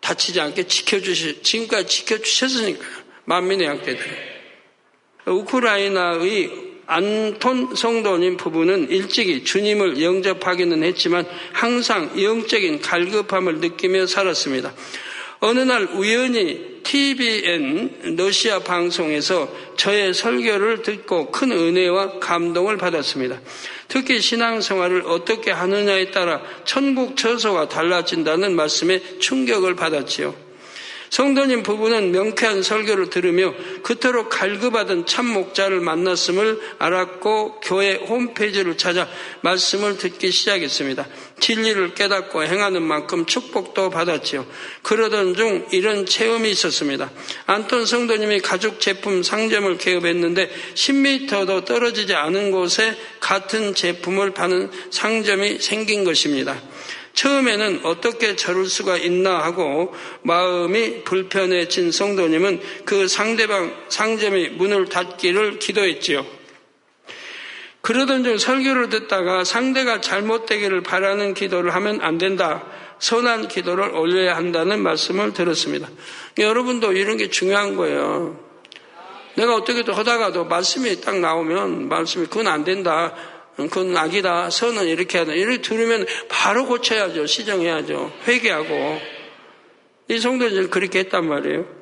다치지 0.00 0.40
않게 0.40 0.68
지켜주시, 0.68 1.42
지금까지 1.42 1.88
지켜주셨으니까요. 1.88 2.90
만민의 3.24 3.66
양떼들. 3.66 4.06
우크라이나의 5.26 6.76
안톤 6.86 7.74
성도님 7.74 8.36
부부는 8.36 8.90
일찍이 8.90 9.42
주님을 9.42 10.00
영접하기는 10.00 10.84
했지만 10.84 11.26
항상 11.52 12.22
영적인 12.22 12.82
갈급함을 12.82 13.58
느끼며 13.58 14.06
살았습니다. 14.06 14.72
어느 15.46 15.60
날 15.60 15.84
우연히 15.94 16.80
TVN 16.82 18.16
러시아 18.16 18.58
방송에서 18.58 19.48
저의 19.76 20.12
설교를 20.12 20.82
듣고 20.82 21.30
큰 21.30 21.52
은혜와 21.52 22.18
감동을 22.18 22.76
받았습니다. 22.76 23.40
특히 23.86 24.20
신앙생활을 24.20 25.02
어떻게 25.06 25.52
하느냐에 25.52 26.10
따라 26.10 26.42
천국 26.64 27.16
처소가 27.16 27.68
달라진다는 27.68 28.56
말씀에 28.56 29.00
충격을 29.20 29.76
받았지요. 29.76 30.45
성도님 31.10 31.62
부부는 31.62 32.12
명쾌한 32.12 32.62
설교를 32.62 33.10
들으며 33.10 33.54
그토록 33.82 34.28
갈급하던 34.28 35.06
참 35.06 35.26
목자를 35.26 35.80
만났음을 35.80 36.60
알았고 36.78 37.60
교회 37.60 37.94
홈페이지를 37.94 38.76
찾아 38.76 39.08
말씀을 39.42 39.98
듣기 39.98 40.30
시작했습니다. 40.30 41.06
진리를 41.38 41.94
깨닫고 41.94 42.44
행하는 42.44 42.82
만큼 42.82 43.26
축복도 43.26 43.90
받았지요. 43.90 44.46
그러던 44.82 45.34
중 45.34 45.66
이런 45.70 46.06
체험이 46.06 46.50
있었습니다. 46.50 47.10
안톤 47.46 47.86
성도님이 47.86 48.40
가죽 48.40 48.80
제품 48.80 49.22
상점을 49.22 49.76
개업했는데 49.78 50.50
10m도 50.74 51.64
떨어지지 51.64 52.14
않은 52.14 52.50
곳에 52.50 52.96
같은 53.20 53.74
제품을 53.74 54.32
파는 54.32 54.70
상점이 54.90 55.58
생긴 55.60 56.04
것입니다. 56.04 56.60
처음에는 57.16 57.80
어떻게 57.84 58.36
저럴 58.36 58.66
수가 58.66 58.98
있나 58.98 59.38
하고 59.38 59.92
마음이 60.22 61.02
불편해진 61.02 61.90
성도님은 61.90 62.60
그 62.84 63.08
상대방 63.08 63.74
상점이 63.88 64.50
문을 64.50 64.88
닫기를 64.90 65.58
기도했지요. 65.58 66.24
그러던 67.80 68.24
중 68.24 68.36
설교를 68.36 68.90
듣다가 68.90 69.44
상대가 69.44 70.00
잘못되기를 70.00 70.82
바라는 70.82 71.34
기도를 71.34 71.74
하면 71.74 72.00
안 72.02 72.18
된다. 72.18 72.64
선한 72.98 73.48
기도를 73.48 73.94
올려야 73.94 74.36
한다는 74.36 74.82
말씀을 74.82 75.32
들었습니다. 75.32 75.88
여러분도 76.38 76.92
이런 76.92 77.16
게 77.16 77.30
중요한 77.30 77.76
거예요. 77.76 78.38
내가 79.36 79.54
어떻게든 79.54 79.94
하다가도 79.94 80.46
말씀이 80.46 81.00
딱 81.00 81.18
나오면 81.20 81.88
말씀이 81.88 82.26
그건 82.26 82.48
안 82.48 82.64
된다. 82.64 83.14
그건 83.56 83.96
악이다. 83.96 84.50
선은 84.50 84.86
이렇게 84.86 85.18
하다. 85.18 85.32
이렇게 85.32 85.62
들으면 85.62 86.06
바로 86.28 86.66
고쳐야죠. 86.66 87.26
시정해야죠. 87.26 88.12
회개하고. 88.28 89.00
이 90.08 90.18
성도들 90.18 90.70
그렇게 90.70 91.00
했단 91.00 91.26
말이에요. 91.26 91.75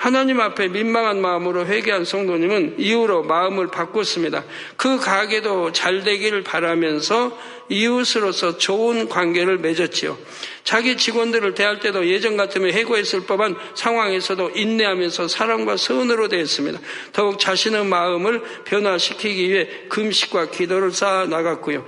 하나님 0.00 0.40
앞에 0.40 0.68
민망한 0.68 1.20
마음으로 1.20 1.66
회개한 1.66 2.06
성도님은 2.06 2.76
이후로 2.78 3.24
마음을 3.24 3.66
바꿨습니다. 3.66 4.44
그 4.78 4.96
가게도 4.96 5.72
잘 5.72 6.04
되기를 6.04 6.42
바라면서 6.42 7.38
이웃으로서 7.68 8.56
좋은 8.56 9.10
관계를 9.10 9.58
맺었지요. 9.58 10.16
자기 10.64 10.96
직원들을 10.96 11.52
대할 11.52 11.80
때도 11.80 12.08
예전 12.08 12.38
같으면 12.38 12.72
해고했을 12.72 13.26
법한 13.26 13.56
상황에서도 13.74 14.52
인내하면서 14.54 15.28
사랑과 15.28 15.76
선으로 15.76 16.28
대했습니다. 16.28 16.80
더욱 17.12 17.38
자신의 17.38 17.84
마음을 17.84 18.42
변화시키기 18.64 19.50
위해 19.50 19.68
금식과 19.90 20.50
기도를 20.50 20.92
쌓아 20.92 21.26
나갔고요. 21.26 21.84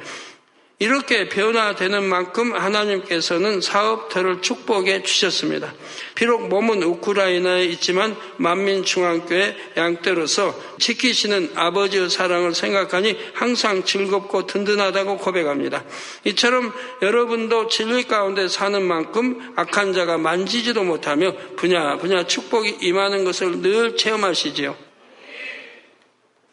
이렇게 0.83 1.29
변화되는 1.29 2.03
만큼 2.03 2.55
하나님께서는 2.55 3.61
사업터를 3.61 4.43
축복해 4.43 5.05
주셨습니다. 5.05 5.73
비록 6.17 6.49
몸은 6.49 6.83
우크라이나에 6.83 7.67
있지만 7.67 8.17
만민중앙교회 8.39 9.57
양떼로서 9.77 10.61
지키시는 10.81 11.53
아버지의 11.55 12.11
사랑을 12.11 12.53
생각하니 12.53 13.17
항상 13.33 13.85
즐겁고 13.85 14.49
든든하다고 14.49 15.19
고백합니다. 15.19 15.85
이처럼 16.25 16.73
여러분도 17.01 17.69
진리 17.69 18.03
가운데 18.03 18.49
사는 18.49 18.83
만큼 18.83 19.53
악한 19.55 19.93
자가 19.93 20.19
만지지도 20.19 20.83
못하며 20.83 21.33
분야 21.55 21.97
분야 21.99 22.27
축복이 22.27 22.79
임하는 22.81 23.25
것을 23.25 23.63
늘 23.63 23.97
체험하시지요. 23.97 24.75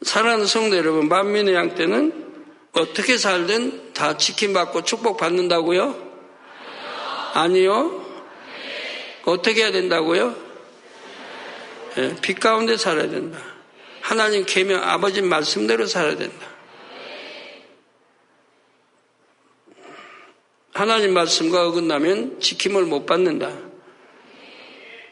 사랑하는 0.04 0.46
성도 0.46 0.78
여러분, 0.78 1.10
만민의 1.10 1.56
양떼는 1.56 2.29
어떻게 2.74 3.18
살든 3.18 3.94
다 3.94 4.18
지킴받고 4.18 4.84
축복받는다고요? 4.84 6.10
아니요. 7.34 8.06
어떻게 9.26 9.64
해야 9.64 9.72
된다고요? 9.72 10.36
네, 11.96 12.16
빛 12.22 12.40
가운데 12.40 12.78
살아야 12.78 13.10
된다. 13.10 13.40
하나님 14.02 14.46
계명 14.46 14.82
아버지 14.84 15.22
말씀대로 15.22 15.86
살아야 15.86 16.16
된다. 16.16 16.48
하나님 20.74 21.14
말씀과 21.14 21.68
어긋나면 21.68 22.40
지킴을 22.40 22.86
못 22.86 23.06
받는다. 23.06 23.52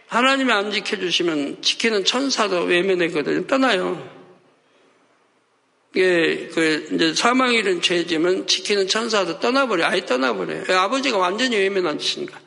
하나님이 0.07 0.51
안 0.53 0.71
지켜주시면 0.71 1.61
지키는 1.61 2.05
천사도 2.05 2.63
외면했거든요. 2.63 3.45
떠나요. 3.47 4.16
예, 5.95 6.47
그, 6.47 6.89
이제 6.91 7.13
사망일은 7.13 7.81
죄지면 7.81 8.47
지키는 8.47 8.87
천사도 8.87 9.39
떠나버려. 9.39 9.85
아예 9.85 10.05
떠나버려요. 10.05 10.63
아버지가 10.77 11.17
완전히 11.17 11.57
외면하시니까. 11.57 12.39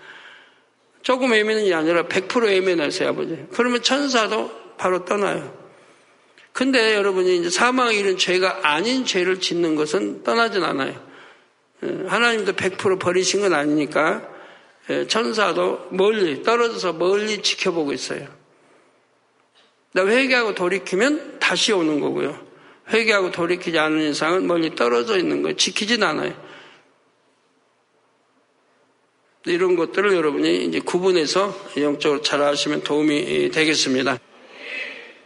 조금 1.03 1.33
외면이 1.33 1.73
아니라 1.73 2.07
100% 2.07 2.45
외면하세요, 2.45 3.09
아버지. 3.09 3.47
그러면 3.53 3.83
천사도 3.83 4.77
바로 4.77 5.05
떠나요. 5.05 5.59
근데 6.53 6.95
여러분이 6.95 7.39
이제 7.39 7.51
사망일은 7.51 8.19
죄가 8.19 8.61
아닌 8.63 9.05
죄를 9.05 9.41
짓는 9.41 9.77
것은 9.77 10.23
떠나진 10.23 10.63
않아요. 10.63 11.03
예, 11.83 12.07
하나님도 12.07 12.53
100% 12.53 13.01
버리신 13.01 13.41
건 13.41 13.55
아니니까 13.55 14.29
예, 14.91 15.07
천사도 15.07 15.89
멀리, 15.91 16.43
떨어져서 16.43 16.95
멀리 16.95 17.43
지켜보고 17.43 17.93
있어요. 17.93 18.29
회개하고 19.97 20.55
돌이키면 20.55 21.39
다시 21.41 21.73
오는 21.73 22.01
거고요. 22.01 22.50
회개하고 22.93 23.31
돌이키지 23.31 23.79
않는 23.79 24.11
이상은 24.11 24.47
멀리 24.47 24.75
떨어져 24.75 25.17
있는 25.19 25.43
거예요. 25.43 25.57
지키진 25.57 26.03
않아요. 26.03 26.35
이런 29.47 29.75
것들을 29.77 30.15
여러분이 30.15 30.67
이제 30.67 30.81
구분해서 30.81 31.57
영적으로 31.79 32.21
잘 32.21 32.43
아시면 32.43 32.83
도움이 32.83 33.51
되겠습니다. 33.51 34.19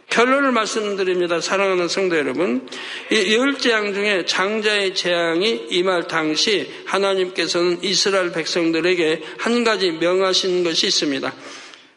결론을 0.09 0.53
말씀드립니다. 0.53 1.41
사랑하는 1.41 1.89
성도 1.89 2.15
여러분. 2.15 2.65
이 3.11 3.33
열 3.33 3.57
재앙 3.57 3.93
중에 3.93 4.23
장자의 4.25 4.95
재앙이 4.95 5.67
임할 5.71 6.07
당시 6.07 6.71
하나님께서는 6.85 7.83
이스라엘 7.83 8.31
백성들에게 8.31 9.23
한 9.39 9.65
가지 9.65 9.91
명하신 9.91 10.63
것이 10.63 10.87
있습니다. 10.87 11.33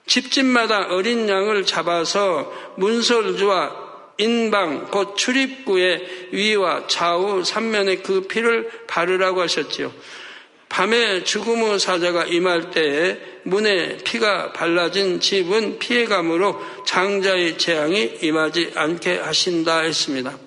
집집마다 0.07 0.88
어린 0.88 1.28
양을 1.28 1.64
잡아서 1.66 2.52
문설주와 2.78 3.88
인방 4.18 4.90
곧 4.90 5.16
출입구의 5.16 6.28
위와 6.33 6.87
좌우 6.88 7.44
삼면에 7.44 7.96
그 7.98 8.22
피를 8.22 8.68
바르라고 8.87 9.40
하셨지요. 9.42 9.92
밤에 10.68 11.24
죽음의 11.24 11.78
사자가 11.78 12.26
임할 12.26 12.70
때에 12.70 13.18
문에 13.44 13.96
피가 13.98 14.52
발라진 14.52 15.20
집은 15.20 15.78
피해감으로 15.78 16.61
장자의 16.87 17.57
재앙이 17.59 18.18
임하지 18.22 18.72
않게 18.74 19.16
하신다 19.16 19.81
했습니다. 19.81 20.38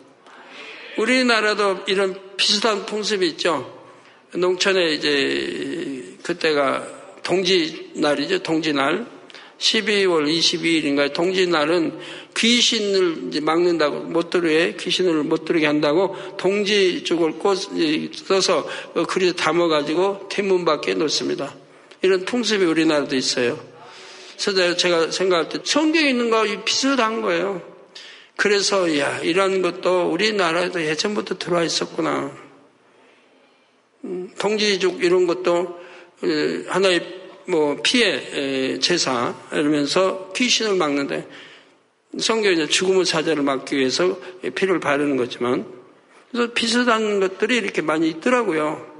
우리나라도 0.97 1.79
이런 1.87 2.19
비슷한 2.37 2.85
풍습이 2.85 3.25
있죠. 3.29 3.81
농촌에 4.33 4.93
이제 4.93 6.17
그때가 6.23 6.87
동지날이죠. 7.23 8.39
동지날. 8.43 9.05
12월 9.57 10.25
22일인가 10.27 11.13
동지날은 11.13 11.99
귀신을 12.35 13.41
막는다고 13.41 13.99
못 13.99 14.29
들게 14.29 14.75
귀신을 14.79 15.23
못 15.23 15.45
들게 15.45 15.65
한다고 15.65 16.15
동지 16.37 17.03
쪽을 17.03 17.33
꽂 17.33 17.55
써서 18.13 18.67
그리에 19.07 19.33
담아가지고天문 19.33 20.65
밖에 20.65 20.93
놓습니다. 20.93 21.55
이런 22.01 22.25
풍습이 22.25 22.63
우리나라도 22.65 23.15
있어요. 23.15 23.59
그래서 24.39 24.75
제가 24.75 25.11
생각할 25.11 25.49
때 25.49 25.59
성경에 25.63 26.09
있는 26.09 26.29
거와 26.29 26.45
비슷한 26.65 27.21
거예요. 27.21 27.61
그래서 28.35 28.97
야 28.97 29.19
이런 29.19 29.61
것도 29.61 30.09
우리나라에도 30.09 30.83
예전부터 30.83 31.37
들어와 31.37 31.63
있었구나. 31.63 32.35
음, 34.03 34.31
동지족 34.39 35.03
이런 35.03 35.27
것도 35.27 35.79
하나의 36.67 37.21
뭐 37.47 37.77
피해 37.83 38.79
제사 38.79 39.35
이러면서 39.51 40.31
귀신을 40.35 40.75
막는데 40.75 41.27
성경에 42.19 42.67
죽음의 42.67 43.05
사자를 43.05 43.43
막기 43.43 43.77
위해서 43.77 44.19
피를 44.55 44.79
바르는 44.79 45.17
거지만 45.17 45.65
그래서 46.31 46.53
비슷한 46.53 47.19
것들이 47.19 47.57
이렇게 47.57 47.81
많이 47.81 48.09
있더라고요. 48.09 48.91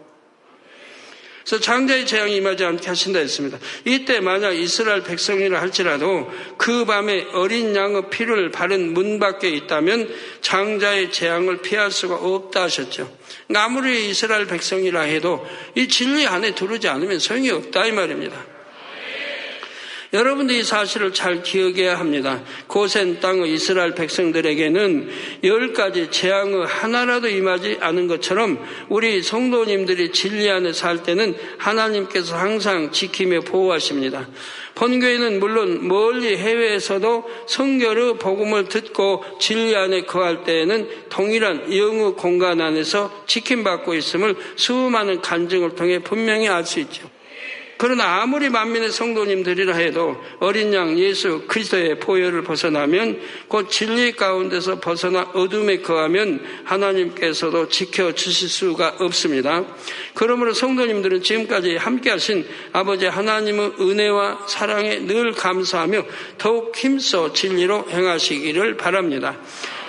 그래서 1.44 1.60
장자의 1.60 2.06
재앙이 2.06 2.36
임하지 2.38 2.64
않게 2.64 2.88
하신다 2.88 3.20
했습니다. 3.20 3.58
이때 3.86 4.20
만약 4.20 4.52
이스라엘 4.52 5.04
백성이라 5.04 5.60
할지라도 5.60 6.30
그 6.58 6.86
밤에 6.86 7.26
어린 7.34 7.76
양의 7.76 8.10
피를 8.10 8.52
바른 8.52 8.94
문 8.94 9.20
밖에 9.20 9.50
있다면 9.50 10.14
장자의 10.42 11.12
재앙을 11.12 11.62
피할 11.62 11.92
수가 11.92 12.16
없다 12.16 12.64
하셨죠. 12.64 13.12
아무리 13.54 14.10
이스라엘 14.10 14.46
백성이라 14.46 15.02
해도 15.02 15.46
이 15.76 15.88
진리 15.88 16.28
안에 16.28 16.54
들어오지 16.54 16.88
않으면 16.88 17.20
소용이 17.20 17.50
없다 17.50 17.88
이 17.88 17.92
말입니다. 17.92 18.51
여러분들이 20.14 20.60
이 20.60 20.64
사실을 20.64 21.14
잘 21.14 21.42
기억해야 21.42 21.98
합니다. 21.98 22.44
고센 22.68 23.22
땅의 23.22 23.54
이스라엘 23.54 23.96
백성들에게는 23.96 25.10
열 25.46 25.72
가지 25.72 26.12
재앙의 26.12 26.66
하나라도 26.66 27.30
임하지 27.30 27.78
않은 27.80 28.08
것처럼 28.08 28.60
우리 28.90 29.24
성도님들이 29.24 30.12
진리 30.12 30.50
안에 30.50 30.74
살 30.74 31.04
때는 31.04 31.36
하나님께서 31.58 32.36
항상 32.36 32.92
지키며 32.92 33.42
보호하십니다. 33.42 34.28
본교회는 34.76 35.40
물론 35.40 35.88
멀리 35.88 36.38
해외에서도 36.38 37.30
성결의 37.48 38.18
복음을 38.18 38.66
듣고 38.66 39.24
진리 39.40 39.76
안에 39.76 40.04
거할 40.04 40.44
때에는 40.44 40.90
동일한 41.10 41.74
영의 41.74 42.14
공간 42.14 42.60
안에서 42.60 43.24
지킴받고 43.28 43.94
있음을 43.94 44.36
수많은 44.58 45.22
간증을 45.22 45.76
통해 45.76 46.00
분명히 46.00 46.50
알 46.50 46.66
수 46.66 46.80
있죠. 46.82 47.10
그러나 47.82 48.22
아무리 48.22 48.48
만민의 48.50 48.92
성도님들이라 48.92 49.74
해도 49.74 50.24
어린 50.40 50.72
양 50.72 51.00
예수 51.00 51.46
그리스도의 51.48 52.00
보혈을 52.00 52.44
벗어나면 52.44 53.20
곧 53.48 53.72
진리 53.72 54.12
가운데서 54.12 54.80
벗어나 54.80 55.22
어둠에 55.34 55.80
거하면 55.80 56.46
하나님께서도 56.64 57.70
지켜 57.70 58.14
주실 58.14 58.50
수가 58.50 58.98
없습니다. 59.00 59.66
그러므로 60.14 60.54
성도님들은 60.54 61.24
지금까지 61.24 61.76
함께 61.78 62.12
하신 62.12 62.46
아버지 62.72 63.08
하나님의 63.08 63.74
은혜와 63.80 64.46
사랑에 64.48 65.00
늘 65.00 65.32
감사하며 65.32 66.04
더욱 66.38 66.78
힘써 66.78 67.34
진리로 67.34 67.90
행하시기를 67.90 68.78
바랍니다. 68.78 69.40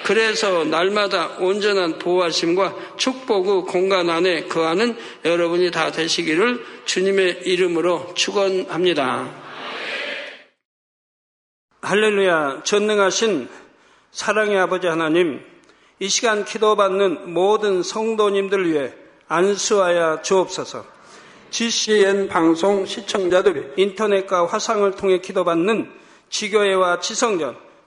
그래서 0.05 0.65
날마다 0.65 1.37
온전한 1.39 1.99
보호하심과 1.99 2.97
축복의 2.97 3.63
공간 3.63 4.11
안에 4.11 4.45
거하는 4.45 4.97
여러분이 5.25 5.71
다 5.71 5.93
되시기를 5.93 6.65
주님의 6.85 7.43
이름으로 7.45 8.13
축원합니다. 8.15 9.31
할렐루야 11.83 12.63
전능하신 12.65 13.49
사랑의 14.13 14.59
아버지 14.59 14.87
하나님 14.87 15.41
이 15.99 16.09
시간 16.09 16.45
기도받는 16.45 17.33
모든 17.33 17.83
성도님들 17.83 18.71
위해 18.71 18.93
안수하여 19.29 20.23
주옵소서 20.23 20.85
GCN 21.51 22.29
방송 22.29 22.87
시청자들 22.87 23.75
인터넷과 23.77 24.47
화상을 24.47 24.91
통해 24.93 25.19
기도받는 25.19 25.91
지교회와 26.31 27.01
지성전 27.01 27.57